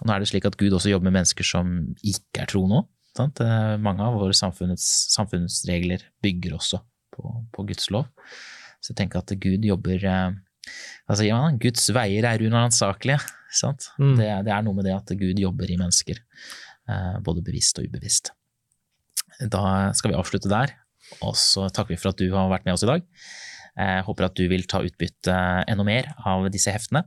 og 0.00 0.08
nå 0.08 0.14
er 0.14 0.22
det 0.22 0.30
slik 0.30 0.46
at 0.48 0.58
Gud 0.60 0.76
også 0.76 0.92
jobber 0.92 1.08
med 1.08 1.18
mennesker 1.20 1.46
som 1.46 1.72
ikke 2.04 2.44
er 2.44 2.50
tro 2.50 2.64
nå. 2.70 2.82
Sant? 3.16 3.40
Eh, 3.42 3.76
Mange 3.82 4.04
av 4.04 4.18
våre 4.18 4.36
samfunnets, 4.36 4.86
samfunnsregler 5.14 6.04
bygger 6.24 6.58
også 6.58 6.82
på, 7.16 7.38
på 7.54 7.66
Guds 7.70 7.90
lov. 7.94 8.10
Så 8.80 8.92
jeg 8.92 9.00
tenker 9.00 9.22
at 9.22 9.32
Gud 9.42 9.64
jobber 9.66 10.04
eh, 10.04 10.30
altså, 11.08 11.26
ja, 11.26 11.40
Guds 11.62 11.88
veier 11.96 12.28
er 12.28 12.44
uransakelige. 12.44 13.20
Mm. 13.96 14.16
Det, 14.18 14.30
det 14.46 14.52
er 14.52 14.64
noe 14.66 14.76
med 14.76 14.84
det 14.84 14.96
at 14.96 15.12
Gud 15.16 15.38
jobber 15.40 15.70
i 15.70 15.78
mennesker, 15.80 16.18
både 17.24 17.40
bevisst 17.46 17.78
og 17.80 17.86
ubevisst. 17.88 18.28
Da 19.48 19.94
skal 19.96 20.12
vi 20.12 20.18
avslutte 20.18 20.50
der, 20.50 20.74
og 21.24 21.38
så 21.40 21.64
takker 21.72 21.94
vi 21.94 21.98
for 22.02 22.12
at 22.12 22.20
du 22.20 22.26
har 22.34 22.50
vært 22.50 22.66
med 22.66 22.74
oss 22.74 22.84
i 22.84 22.90
dag. 22.90 23.06
Jeg 23.76 24.04
håper 24.06 24.28
at 24.28 24.36
du 24.38 24.46
vil 24.48 24.64
ta 24.68 24.80
utbytte 24.84 25.34
enda 25.68 25.84
mer 25.86 26.08
av 26.24 26.48
disse 26.52 26.72
heftene. 26.72 27.04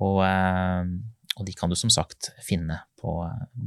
Og, 0.00 0.22
eh, 0.24 0.92
og 1.36 1.46
de 1.48 1.54
kan 1.56 1.70
du 1.70 1.76
som 1.78 1.92
sagt 1.92 2.32
finne 2.46 2.80
på 3.00 3.16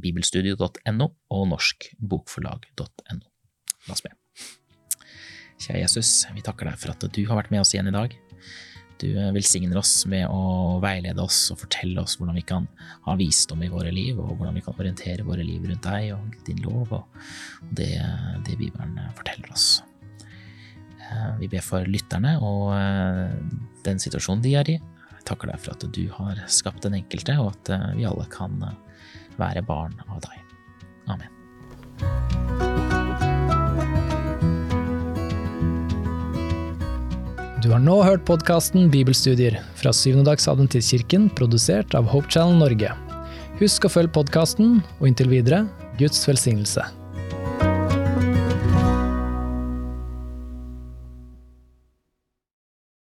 bibelstudio.no 0.03 1.09
og 1.33 1.47
norskbokforlag.no. 1.51 3.23
La 3.87 3.95
oss 3.95 4.05
be. 4.05 4.13
Kjære 5.63 5.83
Jesus, 5.83 6.11
vi 6.35 6.43
takker 6.43 6.67
deg 6.69 6.79
for 6.79 6.93
at 6.93 7.03
du 7.13 7.21
har 7.27 7.39
vært 7.39 7.51
med 7.53 7.63
oss 7.63 7.73
igjen 7.75 7.91
i 7.91 7.95
dag. 7.95 8.15
Du 9.03 9.09
velsigner 9.35 9.77
oss 9.79 10.05
med 10.07 10.29
å 10.31 10.79
veilede 10.83 11.19
oss 11.23 11.49
og 11.51 11.59
fortelle 11.63 11.99
oss 12.03 12.15
hvordan 12.19 12.37
vi 12.39 12.45
kan 12.47 12.67
ha 13.07 13.15
visdom 13.19 13.63
i 13.65 13.71
våre 13.71 13.91
liv, 13.91 14.19
og 14.21 14.37
hvordan 14.37 14.55
vi 14.55 14.63
kan 14.63 14.77
orientere 14.79 15.25
våre 15.27 15.43
liv 15.43 15.65
rundt 15.67 15.87
deg 15.87 16.13
og 16.15 16.37
din 16.47 16.61
lov 16.63 16.93
og 16.99 17.25
det, 17.75 17.97
det 18.47 18.59
Bibelen 18.59 19.01
forteller 19.17 19.51
oss. 19.51 19.81
Eh, 21.13 21.37
Vi 21.39 21.49
ber 21.51 21.63
for 21.65 21.85
lytterne 21.89 22.37
og 22.41 22.73
eh, 22.77 23.35
den 23.85 24.01
situasjonen 24.01 24.43
de 24.43 24.55
er 24.59 24.73
i. 24.75 24.79
Jeg 25.13 25.27
takker 25.29 25.51
deg 25.51 25.61
for 25.61 25.75
at 25.75 25.85
du 25.95 26.03
har 26.17 26.41
skapt 26.51 26.83
den 26.85 26.97
enkelte, 26.99 27.37
og 27.39 27.53
at 27.53 27.73
eh, 27.75 27.89
vi 27.99 28.07
alle 28.09 28.25
kan 28.33 28.57
være 29.39 29.63
barn 29.65 29.95
av 30.09 30.23
deg. 30.23 30.39
Amen. 31.11 31.29
Du 37.63 37.69
har 37.71 37.79
nå 37.79 38.01
hørt 38.03 38.25
podkasten 38.27 38.89
Bibelstudier 38.91 39.55
fra 39.79 39.93
Syvendedagsadventistkirken, 39.95 41.29
produsert 41.31 41.95
av 41.95 42.09
Hope 42.11 42.27
Channel 42.27 42.59
Norge. 42.59 42.91
Husk 43.61 43.87
å 43.87 43.93
følge 43.93 44.11
podkasten, 44.19 44.81
og 44.99 45.07
inntil 45.07 45.31
videre 45.31 45.63
Guds 46.01 46.25
velsignelse. 46.27 46.83